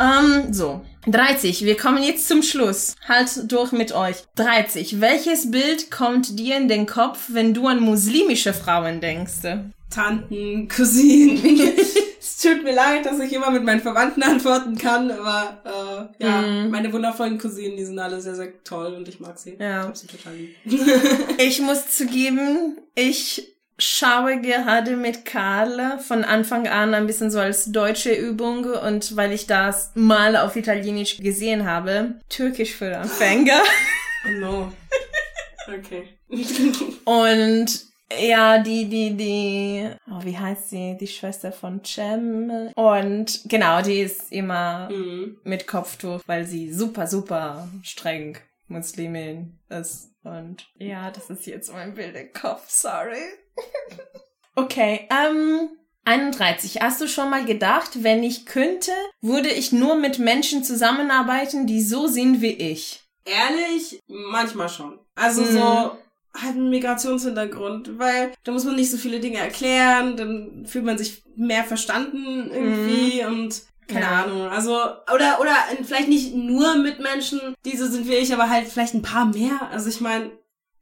Ähm, 0.00 0.52
so. 0.52 0.82
30. 1.06 1.64
Wir 1.64 1.76
kommen 1.76 2.02
jetzt 2.02 2.28
zum 2.28 2.42
Schluss. 2.42 2.96
Halt 3.06 3.50
durch 3.50 3.72
mit 3.72 3.92
euch. 3.92 4.16
30. 4.34 5.00
Welches 5.00 5.50
Bild 5.50 5.90
kommt 5.90 6.38
dir 6.38 6.56
in 6.56 6.68
den 6.68 6.86
Kopf, 6.86 7.28
wenn 7.32 7.54
du 7.54 7.66
an 7.68 7.80
muslimische 7.80 8.52
Frauen 8.52 9.00
denkst? 9.00 9.42
Tanten, 9.90 10.68
Cousinen. 10.68 11.72
es 12.36 12.42
tut 12.42 12.62
mir 12.64 12.74
leid, 12.74 13.06
dass 13.06 13.18
ich 13.20 13.32
immer 13.32 13.50
mit 13.50 13.64
meinen 13.64 13.80
Verwandten 13.80 14.22
antworten 14.32 14.76
kann, 14.76 15.10
aber 15.10 16.10
äh, 16.20 16.24
ja, 16.24 16.42
Mhm. 16.42 16.70
meine 16.70 16.92
wundervollen 16.92 17.38
Cousinen, 17.38 17.76
die 17.76 17.84
sind 17.84 17.98
alle 17.98 18.20
sehr, 18.20 18.34
sehr 18.34 18.62
toll 18.64 18.94
und 18.94 19.08
ich 19.08 19.20
mag 19.20 19.38
sie. 19.38 19.56
Ja. 19.58 19.80
Ich 19.82 19.86
hab 19.86 19.96
sie 19.96 20.06
total 20.06 20.34
lieb. 20.34 20.56
Ich 21.38 21.60
muss 21.60 21.88
zugeben, 21.88 22.78
ich 22.94 23.52
schaue 23.78 24.40
gerade 24.40 24.96
mit 24.96 25.24
Karl 25.26 25.98
von 25.98 26.24
Anfang 26.24 26.66
an 26.66 26.94
ein 26.94 27.06
bisschen 27.06 27.30
so 27.30 27.38
als 27.38 27.66
deutsche 27.66 28.12
Übung 28.14 28.64
und 28.64 29.16
weil 29.16 29.32
ich 29.32 29.46
das 29.46 29.90
mal 29.94 30.34
auf 30.36 30.56
Italienisch 30.56 31.18
gesehen 31.18 31.66
habe, 31.66 32.14
Türkisch 32.30 32.72
für 32.74 32.96
Anfänger. 32.96 33.60
oh 34.26 34.40
no. 34.40 34.72
Okay. 35.78 36.08
Und 37.04 37.66
ja, 38.12 38.58
die, 38.58 38.88
die, 38.88 39.16
die, 39.16 39.90
oh, 40.10 40.24
wie 40.24 40.38
heißt 40.38 40.70
sie? 40.70 40.96
Die 40.98 41.06
Schwester 41.06 41.52
von 41.52 41.84
Cem. 41.84 42.70
Und 42.74 43.40
genau, 43.46 43.82
die 43.82 44.00
ist 44.00 44.32
immer 44.32 44.88
mhm. 44.90 45.38
mit 45.44 45.66
Kopftuch, 45.66 46.20
weil 46.26 46.44
sie 46.46 46.72
super, 46.72 47.06
super 47.06 47.68
streng 47.82 48.38
Muslimin 48.68 49.58
ist. 49.68 50.12
Und 50.22 50.68
ja, 50.78 51.10
das 51.10 51.30
ist 51.30 51.46
jetzt 51.46 51.72
mein 51.72 51.94
Bild 51.94 52.16
im 52.16 52.32
Kopf, 52.32 52.68
sorry. 52.68 53.22
okay, 54.54 55.08
ähm, 55.10 55.70
31. 56.04 56.80
Hast 56.80 57.00
du 57.00 57.08
schon 57.08 57.30
mal 57.30 57.44
gedacht, 57.44 58.02
wenn 58.04 58.22
ich 58.22 58.46
könnte, 58.46 58.92
würde 59.20 59.48
ich 59.48 59.72
nur 59.72 59.96
mit 59.96 60.18
Menschen 60.18 60.62
zusammenarbeiten, 60.64 61.66
die 61.66 61.82
so 61.82 62.06
sind 62.06 62.40
wie 62.40 62.52
ich? 62.52 63.02
Ehrlich, 63.24 64.00
manchmal 64.06 64.68
schon. 64.68 65.00
Also 65.16 65.42
Mhm. 65.42 65.46
so 65.46 65.98
halt 66.42 66.54
einen 66.56 66.70
Migrationshintergrund, 66.70 67.98
weil 67.98 68.32
da 68.44 68.52
muss 68.52 68.64
man 68.64 68.76
nicht 68.76 68.90
so 68.90 68.96
viele 68.96 69.20
Dinge 69.20 69.38
erklären, 69.38 70.16
dann 70.16 70.66
fühlt 70.66 70.84
man 70.84 70.98
sich 70.98 71.22
mehr 71.36 71.64
verstanden 71.64 72.50
irgendwie 72.52 73.24
und 73.24 73.62
keine 73.88 74.00
Ja. 74.06 74.24
Ahnung. 74.24 74.42
Also 74.48 74.72
oder 75.14 75.38
oder 75.40 75.54
vielleicht 75.84 76.08
nicht 76.08 76.34
nur 76.34 76.76
mit 76.76 76.98
Menschen, 77.00 77.40
die 77.64 77.76
so 77.76 77.86
sind 77.86 78.08
wie 78.08 78.14
ich, 78.14 78.32
aber 78.32 78.50
halt 78.50 78.66
vielleicht 78.68 78.94
ein 78.94 79.02
paar 79.02 79.26
mehr. 79.26 79.68
Also 79.70 79.88
ich 79.88 80.00
meine, 80.00 80.30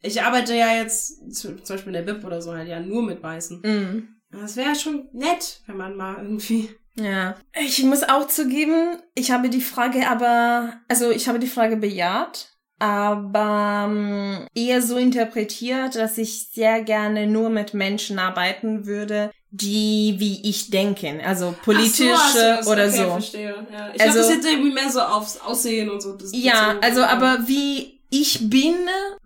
ich 0.02 0.22
arbeite 0.22 0.54
ja 0.54 0.74
jetzt 0.74 1.34
zu- 1.34 1.56
zum 1.62 1.76
Beispiel 1.76 1.94
in 1.94 2.04
der 2.06 2.12
BIP 2.12 2.24
oder 2.24 2.40
so 2.40 2.52
halt 2.54 2.68
ja 2.68 2.80
nur 2.80 3.02
mit 3.02 3.22
Weißen. 3.22 3.60
Mhm. 3.64 4.08
Das 4.30 4.56
wäre 4.56 4.74
schon 4.74 5.08
nett, 5.12 5.60
wenn 5.66 5.76
man 5.76 5.96
mal 5.96 6.16
irgendwie. 6.16 6.70
Ja. 6.96 7.36
Ich 7.60 7.82
muss 7.84 8.04
auch 8.04 8.26
zugeben, 8.28 8.96
ich 9.14 9.30
habe 9.32 9.48
die 9.50 9.60
Frage 9.60 10.08
aber, 10.08 10.74
also 10.88 11.10
ich 11.10 11.28
habe 11.28 11.38
die 11.38 11.46
Frage 11.48 11.76
bejaht, 11.76 12.53
aber 12.78 13.86
ähm, 13.88 14.46
eher 14.54 14.82
so 14.82 14.96
interpretiert, 14.96 15.94
dass 15.94 16.18
ich 16.18 16.48
sehr 16.52 16.82
gerne 16.82 17.26
nur 17.26 17.50
mit 17.50 17.74
Menschen 17.74 18.18
arbeiten 18.18 18.86
würde, 18.86 19.30
die 19.50 20.16
wie 20.18 20.48
ich 20.48 20.70
denken, 20.70 21.20
also 21.24 21.54
politische 21.64 22.02
so, 22.04 22.14
ach 22.14 22.62
so, 22.62 22.70
oder 22.72 22.86
okay, 22.88 22.96
so. 22.96 23.10
Verstehe. 23.10 23.54
Ja. 23.72 23.90
Ich 23.94 24.00
Also- 24.02 24.12
glaube, 24.14 24.18
das 24.18 24.30
hätte 24.30 24.48
irgendwie 24.48 24.72
mehr 24.72 24.90
so 24.90 25.00
aufs 25.00 25.40
Aussehen 25.40 25.90
und 25.90 26.02
so. 26.02 26.14
Das, 26.14 26.30
Ja, 26.34 26.72
bezogen. 26.74 26.84
also 26.84 27.02
aber 27.04 27.46
wie 27.46 28.00
ich 28.10 28.50
bin, 28.50 28.74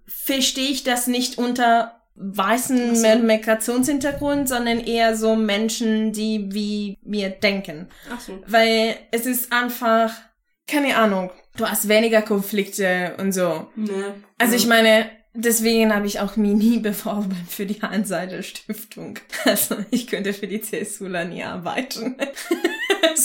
verstehe 0.07 0.69
ich 0.71 0.85
das 0.85 1.07
nicht 1.07 1.39
unter 1.39 1.95
weißen 2.17 2.97
so. 2.97 3.19
Migrationshintergrund, 3.21 4.49
sondern 4.49 4.81
eher 4.81 5.17
so 5.17 5.37
Menschen, 5.37 6.13
die 6.13 6.49
wie 6.53 6.99
mir 7.03 7.31
denken. 7.31 7.89
Ach 8.13 8.21
so. 8.21 8.39
Weil 8.47 8.97
es 9.13 9.25
ist 9.25 9.53
einfach, 9.53 10.13
keine 10.69 10.97
Ahnung, 10.97 11.31
du 11.57 11.67
hast 11.67 11.89
weniger 11.89 12.23
Konflikte 12.23 13.15
und 13.19 13.33
so. 13.33 13.67
Ne. 13.75 14.15
Also 14.39 14.55
ich 14.55 14.67
meine, 14.67 15.11
deswegen 15.35 15.95
habe 15.95 16.07
ich 16.07 16.21
auch 16.21 16.37
mich 16.37 16.55
nie 16.55 16.79
beworben 16.79 17.37
für 17.49 17.67
die 17.67 17.83
Einseite-Stiftung. 17.83 19.19
Also 19.45 19.77
ich 19.91 20.07
könnte 20.07 20.33
für 20.33 20.47
die 20.47 20.61
CSUler 20.61 21.25
nie 21.25 21.43
arbeiten. 21.43 22.17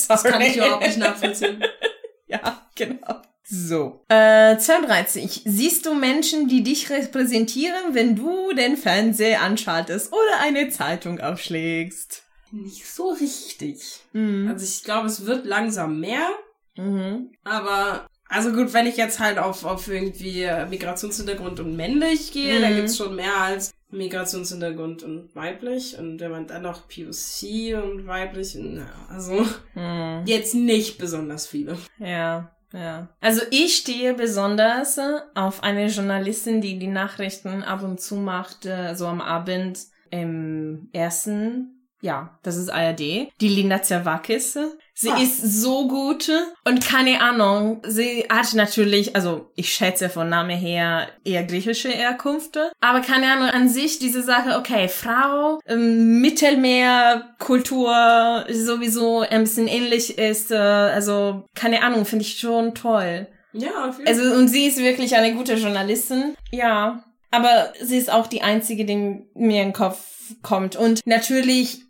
Das 0.08 0.24
kann 0.24 0.42
ich 0.42 0.58
überhaupt 0.58 0.86
nicht 0.86 0.98
nachvollziehen. 0.98 1.64
Ja, 2.28 2.68
genau. 2.74 3.22
So. 3.44 4.04
Äh, 4.08 4.58
32. 4.58 5.44
Siehst 5.46 5.86
du 5.86 5.94
Menschen, 5.94 6.48
die 6.48 6.64
dich 6.64 6.90
repräsentieren, 6.90 7.94
wenn 7.94 8.16
du 8.16 8.54
den 8.54 8.76
Fernseher 8.76 9.42
anschaltest 9.42 10.12
oder 10.12 10.40
eine 10.42 10.70
Zeitung 10.70 11.20
aufschlägst? 11.20 12.24
Nicht 12.52 12.86
so 12.88 13.10
richtig. 13.10 14.00
Mhm. 14.14 14.48
Also 14.48 14.66
ich 14.66 14.84
glaube, 14.84 15.08
es 15.08 15.26
wird 15.26 15.46
langsam 15.46 16.00
mehr, 16.00 16.28
Mhm. 16.76 17.32
aber 17.44 18.08
also 18.30 18.52
gut, 18.52 18.74
wenn 18.74 18.88
ich 18.88 18.98
jetzt 18.98 19.20
halt 19.20 19.38
auf, 19.38 19.64
auf 19.64 19.88
irgendwie 19.88 20.42
äh, 20.44 20.66
Migrationshintergrund 20.66 21.60
und 21.60 21.76
männlich 21.76 22.32
gehe, 22.32 22.60
dann 22.60 22.72
Mhm. 22.74 22.78
gibt's 22.78 22.98
schon 22.98 23.16
mehr 23.16 23.38
als 23.38 23.72
Migrationshintergrund 23.92 25.04
und 25.04 25.36
weiblich. 25.36 25.98
Und 26.00 26.20
wenn 26.20 26.32
man 26.32 26.48
dann 26.48 26.64
noch 26.64 26.88
POC 26.88 27.76
und 27.76 28.08
weiblich, 28.08 28.58
na, 28.60 28.88
also 29.10 29.46
Mhm. 29.76 30.24
jetzt 30.26 30.56
nicht 30.56 30.98
besonders 30.98 31.46
viele. 31.46 31.78
Ja, 32.00 32.52
ja. 32.74 33.10
Also 33.22 33.42
ich 33.52 33.76
stehe 33.76 34.16
besonders 34.16 34.98
äh, 34.98 35.20
auf 35.36 35.62
eine 35.62 35.88
Journalistin, 35.88 36.60
die 36.62 36.80
die 36.80 36.88
Nachrichten 36.88 37.62
ab 37.62 37.84
und 37.84 38.02
zu 38.02 38.16
macht, 38.16 38.66
äh, 38.66 38.96
so 38.96 39.06
am 39.06 39.22
Abend 39.22 39.78
im 40.10 40.90
ersten, 40.94 41.73
ja, 42.04 42.38
das 42.44 42.58
ist 42.58 42.70
ARD, 42.70 43.00
die 43.00 43.48
Linda 43.48 43.82
Zerwakis. 43.82 44.60
Sie 44.96 45.10
Ah. 45.10 45.18
ist 45.20 45.42
so 45.42 45.88
gut 45.88 46.30
und 46.66 46.86
keine 46.86 47.20
Ahnung, 47.22 47.82
sie 47.88 48.26
hat 48.30 48.54
natürlich, 48.54 49.16
also 49.16 49.50
ich 49.56 49.74
schätze 49.74 50.08
von 50.10 50.30
Name 50.30 50.54
her 50.56 51.08
eher 51.24 51.44
griechische 51.46 51.90
Herkunft, 51.90 52.60
aber 52.80 53.00
keine 53.00 53.32
Ahnung, 53.32 53.48
an 53.50 53.70
sich 53.70 53.98
diese 53.98 54.22
Sache, 54.22 54.56
okay, 54.60 54.88
Frau, 54.90 55.60
ähm, 55.66 56.22
Mittelmeerkultur 56.22 58.46
sowieso 58.50 59.22
ein 59.22 59.44
bisschen 59.44 59.68
ähnlich 59.68 60.18
ist, 60.18 60.52
äh, 60.52 60.56
also 60.58 61.46
keine 61.56 61.84
Ahnung, 61.84 62.06
finde 62.06 62.26
ich 62.26 62.38
schon 62.40 62.76
toll. 62.76 63.28
Ja, 63.54 63.90
auf 63.90 63.98
jeden 64.00 64.14
Fall. 64.14 64.24
Also 64.26 64.36
und 64.38 64.48
sie 64.48 64.66
ist 64.68 64.78
wirklich 64.78 65.16
eine 65.16 65.34
gute 65.36 65.54
Journalistin, 65.56 66.36
ja, 66.52 67.04
aber 67.32 67.74
sie 67.82 67.98
ist 67.98 68.12
auch 68.12 68.28
die 68.28 68.42
einzige, 68.44 68.86
die 68.86 68.96
mir 68.96 69.62
in 69.62 69.70
den 69.70 69.74
Kopf 69.74 69.98
kommt 70.42 70.76
und 70.76 71.02
natürlich 71.06 71.82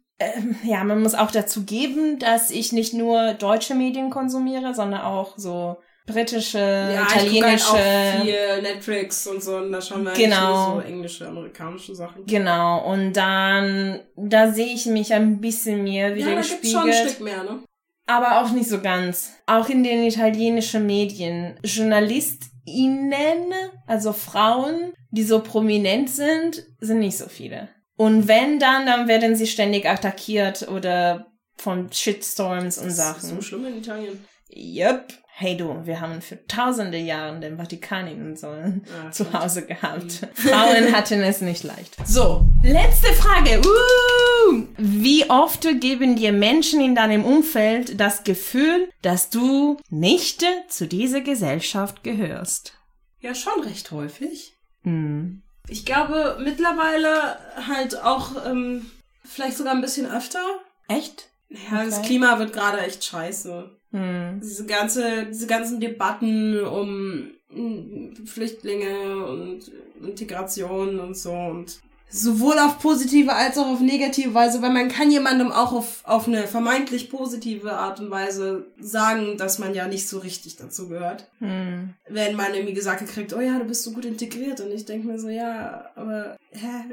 ja, 0.63 0.83
man 0.83 1.01
muss 1.01 1.15
auch 1.15 1.31
dazu 1.31 1.63
geben, 1.63 2.19
dass 2.19 2.51
ich 2.51 2.71
nicht 2.71 2.93
nur 2.93 3.33
deutsche 3.33 3.75
Medien 3.75 4.09
konsumiere, 4.09 4.73
sondern 4.73 5.01
auch 5.01 5.37
so 5.37 5.77
britische, 6.05 6.57
ja, 6.59 7.03
ich 7.03 7.15
halt 7.15 7.31
italienische. 7.31 7.65
auch 7.67 8.21
viel 8.23 8.61
Netflix 8.61 9.25
und 9.27 9.41
so, 9.41 9.55
und 9.57 9.71
da 9.71 9.79
schauen 9.81 10.03
wir 10.03 10.11
eigentlich 10.11 10.25
Genau. 10.25 10.75
so 10.75 10.79
englische, 10.81 11.27
amerikanische 11.27 11.95
Sachen. 11.95 12.25
Genau, 12.25 12.91
und 12.91 13.13
dann, 13.13 14.01
da 14.17 14.51
sehe 14.51 14.73
ich 14.73 14.85
mich 14.85 15.13
ein 15.13 15.39
bisschen 15.39 15.83
mehr 15.83 16.15
Ja, 16.17 16.35
da 16.35 16.41
gibt's 16.41 16.71
schon 16.71 16.89
ein. 16.89 16.93
Stück 17.07 17.21
mehr, 17.21 17.43
ne? 17.43 17.63
aber 18.05 18.41
auch 18.41 18.51
nicht 18.51 18.67
so 18.69 18.81
ganz. 18.81 19.31
Auch 19.45 19.69
in 19.69 19.83
den 19.83 20.03
italienischen 20.03 20.85
Medien. 20.85 21.57
JournalistInnen, 21.63 23.53
also 23.87 24.13
Frauen, 24.13 24.93
die 25.11 25.23
so 25.23 25.39
prominent 25.41 26.09
sind, 26.09 26.65
sind 26.79 26.99
nicht 26.99 27.17
so 27.17 27.27
viele. 27.27 27.69
Und 27.95 28.27
wenn 28.27 28.59
dann, 28.59 28.85
dann 28.85 29.07
werden 29.07 29.35
sie 29.35 29.47
ständig 29.47 29.85
attackiert 29.87 30.67
oder 30.67 31.27
von 31.57 31.91
Shitstorms 31.91 32.77
und 32.77 32.85
Das 32.87 32.93
ist 32.93 32.97
Sachen. 32.97 33.29
so 33.35 33.41
schlimm 33.41 33.65
in 33.67 33.77
Italien. 33.77 34.25
Yep. 34.55 35.13
Hey 35.35 35.57
du, 35.57 35.83
wir 35.85 35.99
haben 35.99 36.21
für 36.21 36.45
tausende 36.45 36.97
Jahre 36.99 37.39
den 37.39 37.57
Vatikan 37.57 38.07
in 38.07 38.21
unserem 38.23 38.83
Ja, 38.85 39.11
zu 39.11 39.33
Hause 39.33 39.65
gehabt. 39.65 40.27
Frauen 40.35 40.91
hatten 40.95 41.21
es 41.21 41.41
nicht 41.41 41.63
leicht. 41.63 41.95
So, 42.05 42.45
letzte 42.63 43.07
Frage. 43.13 43.59
Uh, 43.59 44.63
wie 44.77 45.29
oft 45.29 45.67
geben 45.81 46.15
dir 46.15 46.31
Menschen 46.33 46.81
in 46.81 46.93
deinem 46.93 47.25
Umfeld 47.25 47.99
das 47.99 48.23
Gefühl, 48.23 48.89
dass 49.01 49.29
du 49.29 49.77
nicht 49.89 50.43
zu 50.67 50.87
dieser 50.87 51.21
Gesellschaft 51.21 52.03
gehörst? 52.03 52.73
Ja, 53.19 53.33
schon 53.33 53.63
recht 53.63 53.89
häufig. 53.91 54.53
Hm. 54.83 55.42
Ich 55.67 55.85
glaube 55.85 56.37
mittlerweile 56.41 57.37
halt 57.67 58.01
auch 58.01 58.45
ähm, 58.45 58.85
vielleicht 59.23 59.57
sogar 59.57 59.73
ein 59.73 59.81
bisschen 59.81 60.09
öfter. 60.11 60.41
Echt? 60.87 61.29
Ja, 61.49 61.83
das 61.85 61.99
Okay. 61.99 62.07
Klima 62.07 62.39
wird 62.39 62.53
gerade 62.53 62.79
echt 62.79 63.03
scheiße. 63.03 63.69
Hm. 63.91 64.39
Diese 64.41 64.65
ganze, 64.65 65.25
diese 65.27 65.47
ganzen 65.47 65.79
Debatten 65.79 66.63
um 66.65 67.31
mm, 67.49 68.25
Flüchtlinge 68.25 69.25
und 69.25 69.71
Integration 70.01 70.99
und 70.99 71.15
so 71.15 71.31
und 71.31 71.79
sowohl 72.13 72.59
auf 72.59 72.77
positive 72.77 73.33
als 73.33 73.57
auch 73.57 73.65
auf 73.65 73.79
negative 73.79 74.33
Weise, 74.35 74.61
weil 74.61 74.71
man 74.71 74.87
kann 74.87 75.09
jemandem 75.09 75.51
auch 75.51 75.73
auf, 75.73 76.01
auf 76.03 76.27
eine 76.27 76.47
vermeintlich 76.47 77.09
positive 77.09 77.73
Art 77.73 77.99
und 77.99 78.11
Weise 78.11 78.67
sagen, 78.79 79.35
dass 79.37 79.57
man 79.57 79.73
ja 79.73 79.87
nicht 79.87 80.07
so 80.07 80.19
richtig 80.19 80.55
dazu 80.55 80.87
gehört. 80.87 81.27
Hm. 81.39 81.95
Wenn 82.07 82.35
man 82.35 82.53
irgendwie 82.53 82.75
gesagt 82.75 83.07
kriegt, 83.07 83.33
oh 83.33 83.41
ja, 83.41 83.57
du 83.57 83.65
bist 83.65 83.83
so 83.83 83.91
gut 83.91 84.05
integriert 84.05 84.61
und 84.61 84.71
ich 84.71 84.85
denke 84.85 85.07
mir 85.07 85.19
so, 85.19 85.27
ja, 85.27 85.89
aber 85.95 86.37
hä? 86.51 86.83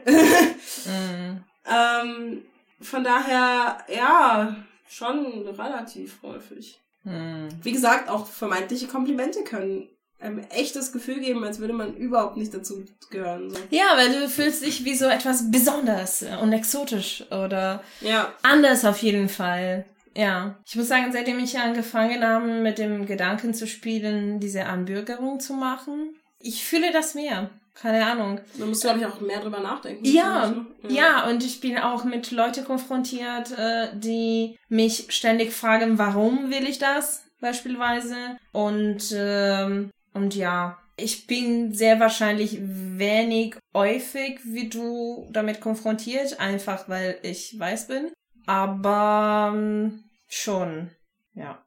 Hm. 0.84 1.44
ähm, 1.70 2.42
von 2.80 3.04
daher, 3.04 3.78
ja, 3.94 4.56
schon 4.88 5.46
relativ 5.46 6.22
häufig. 6.22 6.80
Hm. 7.02 7.48
Wie 7.62 7.72
gesagt, 7.72 8.08
auch 8.08 8.26
vermeintliche 8.26 8.86
Komplimente 8.86 9.44
können 9.44 9.86
einem 10.20 10.40
echt 10.50 10.76
das 10.76 10.92
Gefühl 10.92 11.20
geben, 11.20 11.42
als 11.44 11.58
würde 11.60 11.72
man 11.72 11.94
überhaupt 11.96 12.36
nicht 12.36 12.52
dazu 12.54 12.84
gehören. 13.10 13.50
So. 13.50 13.58
Ja, 13.70 13.84
weil 13.96 14.12
du 14.12 14.28
fühlst 14.28 14.64
dich 14.64 14.84
wie 14.84 14.94
so 14.94 15.06
etwas 15.06 15.50
besonders 15.50 16.24
und 16.42 16.52
exotisch 16.52 17.24
oder 17.30 17.82
Ja. 18.00 18.32
anders 18.42 18.84
auf 18.84 18.98
jeden 18.98 19.28
Fall. 19.28 19.84
Ja, 20.16 20.56
ich 20.66 20.74
muss 20.76 20.88
sagen, 20.88 21.12
seitdem 21.12 21.38
ich 21.38 21.58
angefangen 21.58 22.22
habe, 22.24 22.46
mit 22.46 22.78
dem 22.78 23.06
Gedanken 23.06 23.54
zu 23.54 23.66
spielen, 23.66 24.40
diese 24.40 24.66
Anbürgerung 24.66 25.38
zu 25.40 25.54
machen, 25.54 26.14
ich 26.40 26.64
fühle 26.64 26.92
das 26.92 27.14
mehr. 27.14 27.50
Keine 27.80 28.04
Ahnung. 28.04 28.40
Musst 28.58 28.84
du, 28.84 28.88
glaube 28.88 29.00
ich, 29.00 29.06
auch 29.06 29.20
mehr 29.20 29.40
drüber 29.40 29.60
nachdenken. 29.60 30.04
Ja, 30.04 30.48
ne? 30.48 30.66
ja, 30.88 31.28
und 31.30 31.42
ich 31.44 31.60
bin 31.60 31.78
auch 31.78 32.04
mit 32.04 32.30
Leuten 32.30 32.64
konfrontiert, 32.64 33.56
äh, 33.56 33.88
die 33.94 34.58
mich 34.68 35.06
ständig 35.10 35.52
fragen, 35.52 35.96
warum 35.96 36.50
will 36.50 36.68
ich 36.68 36.78
das 36.78 37.22
beispielsweise. 37.40 38.16
Und, 38.52 39.14
ähm, 39.16 39.90
und 40.12 40.34
ja, 40.34 40.78
ich 40.96 41.26
bin 41.26 41.72
sehr 41.74 41.98
wahrscheinlich 41.98 42.58
wenig 42.60 43.56
häufig 43.74 44.40
wie 44.44 44.68
du 44.68 45.28
damit 45.32 45.60
konfrontiert, 45.60 46.38
einfach 46.38 46.88
weil 46.88 47.18
ich 47.22 47.58
weiß 47.58 47.88
bin. 47.88 48.10
Aber 48.46 49.52
ähm, 49.54 50.04
schon, 50.28 50.90
ja. 51.34 51.64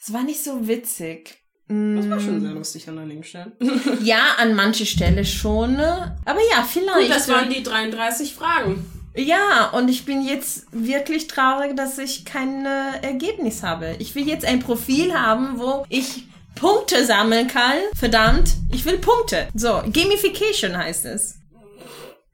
Es 0.00 0.12
war 0.12 0.22
nicht 0.22 0.42
so 0.42 0.66
witzig. 0.68 1.38
Das 1.68 2.10
war 2.10 2.20
schon 2.20 2.38
Mm, 2.38 2.42
sehr 2.42 2.50
lustig 2.52 2.88
an 2.88 2.98
einigen 2.98 3.24
Stellen. 3.24 3.52
Ja, 4.02 4.34
an 4.38 4.54
manche 4.54 4.84
Stelle 4.84 5.24
schon. 5.24 5.74
ne? 5.76 6.16
Aber 6.24 6.40
ja, 6.50 6.62
vielleicht. 6.64 7.08
Gut, 7.08 7.16
das 7.16 7.28
waren 7.28 7.48
die 7.50 7.62
33 7.62 8.34
Fragen. 8.34 8.84
Ja, 9.14 9.70
und 9.70 9.88
ich 9.88 10.04
bin 10.04 10.22
jetzt 10.22 10.66
wirklich 10.72 11.28
traurig, 11.28 11.76
dass 11.76 11.98
ich 11.98 12.24
kein 12.24 12.66
äh, 12.66 13.02
Ergebnis 13.02 13.62
habe. 13.62 13.96
Ich 13.98 14.14
will 14.14 14.26
jetzt 14.26 14.44
ein 14.44 14.60
Profil 14.60 15.14
haben, 15.14 15.58
wo 15.58 15.84
ich 15.88 16.24
Punkte 16.62 17.04
sammeln 17.04 17.48
kann. 17.48 17.74
Verdammt, 17.96 18.50
ich 18.70 18.84
will 18.84 18.98
Punkte. 18.98 19.48
So, 19.52 19.82
Gamification 19.92 20.76
heißt 20.76 21.06
es. 21.06 21.38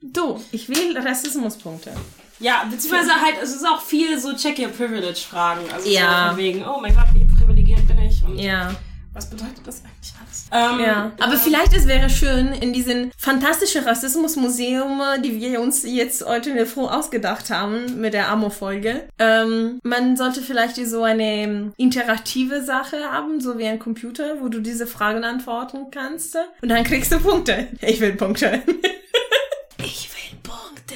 Du, 0.02 0.38
ich 0.52 0.68
will 0.68 0.98
Rassismuspunkte. 0.98 1.92
Ja, 2.38 2.64
beziehungsweise 2.70 3.10
halt, 3.12 3.36
es 3.42 3.54
ist 3.56 3.64
auch 3.66 3.80
viel 3.80 4.20
so 4.20 4.34
Check 4.36 4.58
Your 4.58 4.68
Privilege 4.68 5.18
Fragen. 5.30 5.62
Also 5.72 5.88
Ja. 5.88 6.30
so 6.32 6.36
wegen, 6.36 6.62
oh 6.62 6.78
mein 6.78 6.94
Gott, 6.94 7.06
wie 7.14 7.24
privilegiert 7.24 7.88
bin 7.88 7.98
ich 8.00 8.22
und 8.22 8.38
Ja, 8.38 8.74
was 9.12 9.30
bedeutet 9.30 9.66
das 9.66 9.82
eigentlich 9.84 10.12
alles? 10.20 10.48
Ähm, 10.52 10.84
ja. 10.84 11.12
Aber 11.18 11.36
vielleicht 11.36 11.72
es 11.72 11.86
wäre 11.86 12.08
schön, 12.10 12.52
in 12.52 12.72
diesem 12.72 13.10
fantastischen 13.16 13.84
Rassismusmuseum, 13.84 15.00
die 15.24 15.40
wir 15.40 15.60
uns 15.60 15.82
jetzt 15.84 16.24
heute 16.24 16.50
in 16.50 16.56
der 16.56 16.66
Früh 16.66 16.84
ausgedacht 16.84 17.50
haben, 17.50 18.00
mit 18.00 18.14
der 18.14 18.28
Amo-Folge, 18.28 19.08
ähm, 19.18 19.80
man 19.82 20.16
sollte 20.16 20.42
vielleicht 20.42 20.76
so 20.76 21.02
eine 21.02 21.72
interaktive 21.76 22.62
Sache 22.62 22.98
haben, 23.10 23.40
so 23.40 23.58
wie 23.58 23.66
ein 23.66 23.78
Computer, 23.78 24.40
wo 24.40 24.48
du 24.48 24.60
diese 24.60 24.86
Fragen 24.86 25.24
antworten 25.24 25.90
kannst. 25.90 26.36
Und 26.62 26.68
dann 26.68 26.84
kriegst 26.84 27.12
du 27.12 27.18
Punkte. 27.18 27.68
Ich 27.80 28.00
will 28.00 28.12
Punkte. 28.14 28.62
ich 29.78 30.10
will 30.10 30.38
Punkte. 30.42 30.94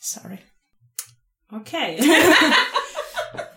Sorry. 0.00 0.38
Okay. 1.50 1.98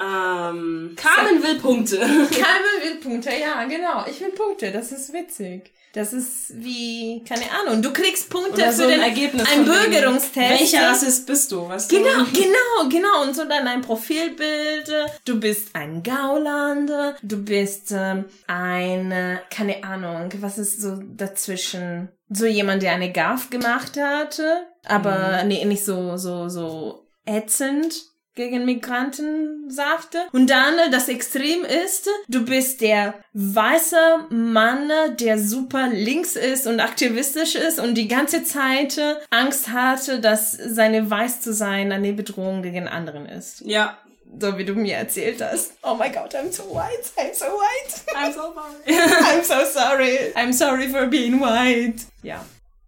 ähm, 0.02 0.96
Carmen 0.96 1.44
will 1.44 1.56
Punkte. 1.56 1.98
Carmen 2.00 2.76
will 2.84 2.96
Punkte, 3.02 3.30
ja, 3.30 3.64
genau. 3.66 4.06
Ich 4.10 4.20
will 4.22 4.32
Punkte, 4.32 4.72
das 4.72 4.92
ist 4.92 5.14
witzig. 5.14 5.72
Das 5.96 6.12
ist 6.12 6.62
wie, 6.62 7.24
keine 7.24 7.46
Ahnung, 7.52 7.82
du 7.82 7.94
kriegst 7.94 8.30
Punkte 8.30 8.52
Oder 8.56 8.66
für 8.66 8.74
so 8.74 8.84
ein 8.84 8.90
den 8.90 9.00
Ergebnis 9.00 9.48
ein 9.50 9.66
von 9.66 9.74
wegen, 9.74 9.92
Bürgerungstest. 9.92 10.36
Welcher 10.36 10.90
Rassist 10.90 11.26
bist 11.26 11.52
du? 11.54 11.70
Weißt 11.70 11.90
du? 11.90 11.96
Genau, 11.96 12.26
genau, 12.34 12.90
genau. 12.90 13.24
Und 13.24 13.34
so 13.34 13.46
dann 13.46 13.66
ein 13.66 13.82
Profilbild. 13.82 14.92
Du 15.24 15.40
bist 15.40 15.70
ein 15.74 16.04
Gaulander. 16.04 17.16
Du 17.24 17.38
bist 17.38 17.94
ähm, 17.96 18.26
ein, 18.46 19.12
äh, 19.14 19.38
keine 19.50 19.86
Ahnung, 19.86 20.30
was 20.42 20.58
ist 20.58 20.82
so 20.82 21.00
dazwischen? 21.02 22.10
So 22.30 22.46
jemand, 22.46 22.84
der 22.84 22.92
eine 22.92 23.14
Gaff 23.14 23.50
gemacht 23.50 23.98
hatte, 23.98 24.66
aber 24.84 25.44
nee, 25.46 25.64
nicht 25.64 25.86
so, 25.86 26.18
so, 26.18 26.50
so 26.50 27.08
ätzend 27.26 28.15
gegen 28.36 28.66
Migranten 28.66 29.70
sagte. 29.70 30.28
Und 30.34 30.50
dann 30.50 30.78
äh, 30.78 30.90
das 30.92 31.08
Extrem 31.08 31.64
ist, 31.64 32.10
du 32.28 32.46
bist 32.46 32.82
der 32.82 33.16
weiße 33.34 34.28
Mann, 34.30 34.92
der 35.20 35.40
super 35.40 35.88
links 35.90 36.36
ist 36.36 36.68
und 36.68 36.80
aktivistisch 36.80 37.56
ist 37.56 37.80
und 37.80 37.96
die 37.96 38.08
ganze 38.08 38.44
Zeit 38.44 38.98
äh, 38.98 39.16
Angst 39.30 39.70
hatte, 39.70 40.20
dass 40.20 40.52
seine 40.52 41.10
weiß 41.10 41.42
zu 41.42 41.54
sein 41.54 41.92
eine 41.92 42.14
Bedrohung 42.14 42.62
gegen 42.62 42.88
anderen 42.88 43.26
ist. 43.26 43.62
Ja. 43.62 43.98
So 44.38 44.58
wie 44.58 44.66
du 44.66 44.74
mir 44.74 44.98
erzählt 44.98 45.42
hast. 45.42 45.74
Oh 45.82 45.96
my 45.96 46.10
God, 46.10 46.36
I'm 46.36 46.52
so 46.52 46.64
white. 46.64 47.10
I'm 47.16 47.34
so 47.34 47.46
white. 47.46 48.04
I'm 48.16 48.34
so 48.34 48.54
sorry. 48.54 48.98
I'm 49.24 49.44
so 49.44 49.64
sorry. 49.64 50.18
I'm 50.36 50.52
sorry 50.52 50.90
for 50.90 51.08
being 51.08 51.40
white. 51.40 52.02
Ja. 52.22 52.44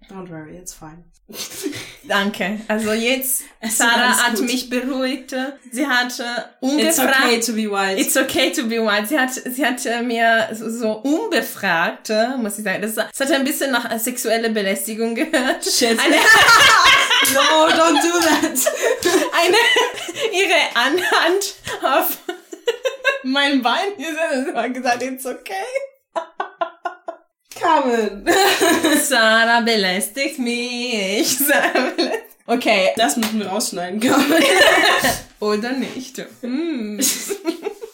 Don't 0.09 0.29
worry, 0.29 0.57
it's 0.57 0.73
fine. 0.73 1.05
Danke. 2.03 2.61
Also 2.69 2.93
jetzt, 2.93 3.43
Es 3.59 3.77
Sarah 3.77 4.17
hat 4.17 4.35
gut. 4.35 4.45
mich 4.45 4.69
beruhigt. 4.69 5.35
Sie 5.71 5.85
hat 5.85 6.17
äh, 6.19 6.23
It's 6.23 6.99
ungefragt. 6.99 7.17
okay 7.25 7.39
to 7.41 7.51
be 7.53 7.69
white. 7.69 7.99
It's 7.99 8.15
okay 8.15 8.51
to 8.51 8.63
be 8.63 8.77
white. 8.81 9.07
Sie 9.07 9.19
hat, 9.19 9.31
sie 9.33 9.65
hat 9.65 9.85
äh, 9.85 10.01
mir 10.03 10.47
so, 10.53 10.69
so 10.69 10.91
unbefragt, 10.99 12.09
äh, 12.09 12.37
muss 12.37 12.57
ich 12.57 12.63
sagen, 12.63 12.81
das, 12.81 12.95
das 12.95 13.05
hat 13.19 13.31
ein 13.31 13.43
bisschen 13.43 13.71
nach 13.71 13.91
äh, 13.91 13.99
sexuelle 13.99 14.49
Belästigung 14.51 15.15
gehört. 15.15 15.65
Shit. 15.65 15.99
Eine, 15.99 16.15
no, 17.33 17.67
don't 17.75 18.01
do 18.01 18.19
that. 18.21 18.73
eine, 19.43 19.57
ihre 20.31 20.75
Anhand 20.75 21.55
auf 21.83 22.17
mein 23.23 23.61
Bein 23.61 23.97
gesetzt 23.97 24.47
und 24.49 24.55
hat 24.55 24.73
gesagt, 24.73 25.03
it's 25.03 25.25
okay. 25.25 25.53
Carmen. 27.59 28.25
Sarah 29.03 29.61
belästigt 29.61 30.39
mich. 30.39 31.37
Sarah 31.37 31.91
belästigt. 31.95 32.23
Okay, 32.45 32.89
Das 32.95 33.17
müssen 33.17 33.39
wir 33.39 33.47
rausschneiden, 33.47 33.99
Carmen. 33.99 34.43
oder 35.39 35.71
nicht. 35.73 36.17
Mm. 36.41 36.97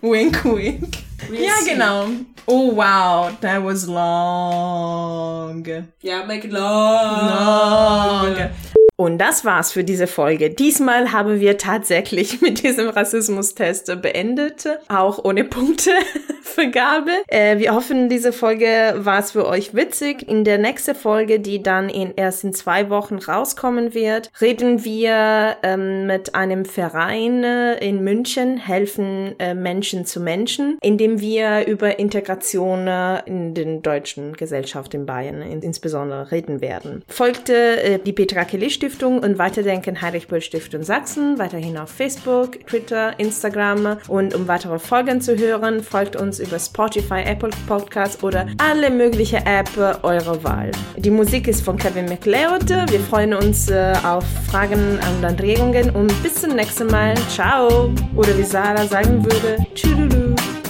wink, 0.01 0.45
wink. 0.45 0.97
We'll 1.29 1.41
ja, 1.41 1.55
see. 1.61 1.71
genau. 1.71 2.07
Oh, 2.45 2.75
wow, 2.75 3.31
that 3.41 3.63
was 3.63 3.87
long. 3.87 5.65
Ja, 6.01 6.25
make 6.25 6.45
it 6.45 6.51
long. 6.51 7.29
Long. 7.29 8.49
Und 8.95 9.17
das 9.17 9.43
war's 9.43 9.71
für 9.71 9.83
diese 9.83 10.05
Folge. 10.05 10.51
Diesmal 10.51 11.11
haben 11.11 11.39
wir 11.39 11.57
tatsächlich 11.57 12.41
mit 12.41 12.63
diesem 12.63 12.89
Rassismustest 12.89 14.01
beendet, 14.01 14.67
auch 14.87 15.23
ohne 15.23 15.43
Punktevergabe. 15.43 17.11
Äh, 17.27 17.57
wir 17.57 17.73
hoffen, 17.73 18.09
diese 18.09 18.33
Folge 18.33 18.93
war 18.97 19.19
es 19.19 19.31
für 19.31 19.47
euch 19.47 19.73
witzig. 19.73 20.27
In 20.27 20.43
der 20.43 20.57
nächsten 20.57 20.93
Folge, 20.93 21.39
die 21.39 21.63
dann 21.63 21.89
in 21.89 22.13
erst 22.15 22.43
in 22.43 22.53
zwei 22.53 22.89
Wochen 22.89 23.17
rauskommen 23.17 23.93
wird, 23.93 24.29
reden 24.39 24.83
wir 24.83 25.55
ähm, 25.63 26.05
mit 26.05 26.35
einem 26.35 26.65
Verein 26.65 27.43
äh, 27.43 27.75
in 27.75 28.03
München, 28.03 28.57
helfen 28.57 29.35
äh, 29.39 29.53
Menschen 29.55 30.05
zu 30.05 30.19
Menschen, 30.19 30.77
indem 30.81 31.21
wir 31.21 31.65
über 31.65 31.97
Integration 31.97 32.87
äh, 32.87 33.21
in 33.25 33.53
den 33.53 33.81
deutschen 33.81 34.33
Gesellschaft 34.33 34.93
in 34.93 35.05
Bayern 35.05 35.41
in, 35.41 35.61
insbesondere 35.61 36.31
reden 36.31 36.61
werden. 36.61 37.03
Folgte 37.07 37.81
äh, 37.81 37.99
die 37.99 38.13
Petra 38.13 38.43
Kilisch 38.43 38.79
Stiftung 38.83 39.19
und 39.19 39.37
Weiterdenken 39.37 40.01
Heinrich 40.01 40.27
Böll 40.27 40.41
Stiftung 40.41 40.83
Sachsen, 40.83 41.39
weiterhin 41.39 41.77
auf 41.77 41.89
Facebook, 41.89 42.67
Twitter, 42.67 43.17
Instagram 43.17 43.95
und 44.09 44.35
um 44.35 44.45
weitere 44.49 44.77
Folgen 44.77 45.21
zu 45.21 45.37
hören, 45.37 45.81
folgt 45.81 46.17
uns 46.17 46.41
über 46.41 46.59
Spotify, 46.59 47.21
Apple 47.23 47.51
Podcasts 47.65 48.21
oder 48.21 48.45
alle 48.57 48.89
möglichen 48.89 49.37
Apps 49.45 49.77
eurer 49.77 50.43
Wahl. 50.43 50.71
Die 50.97 51.11
Musik 51.11 51.47
ist 51.47 51.63
von 51.63 51.77
Kevin 51.77 52.07
McLeod. 52.07 52.67
Wir 52.67 52.99
freuen 52.99 53.33
uns 53.33 53.69
äh, 53.69 53.93
auf 54.03 54.25
Fragen 54.51 54.99
und 55.15 55.23
Anregungen 55.23 55.89
und 55.91 56.21
bis 56.21 56.41
zum 56.41 56.53
nächsten 56.53 56.87
Mal. 56.87 57.15
Ciao! 57.29 57.89
Oder 58.17 58.37
wie 58.37 58.43
Sarah 58.43 58.85
sagen 58.85 59.23
würde, 59.23 59.65
tschüss. 59.73 60.62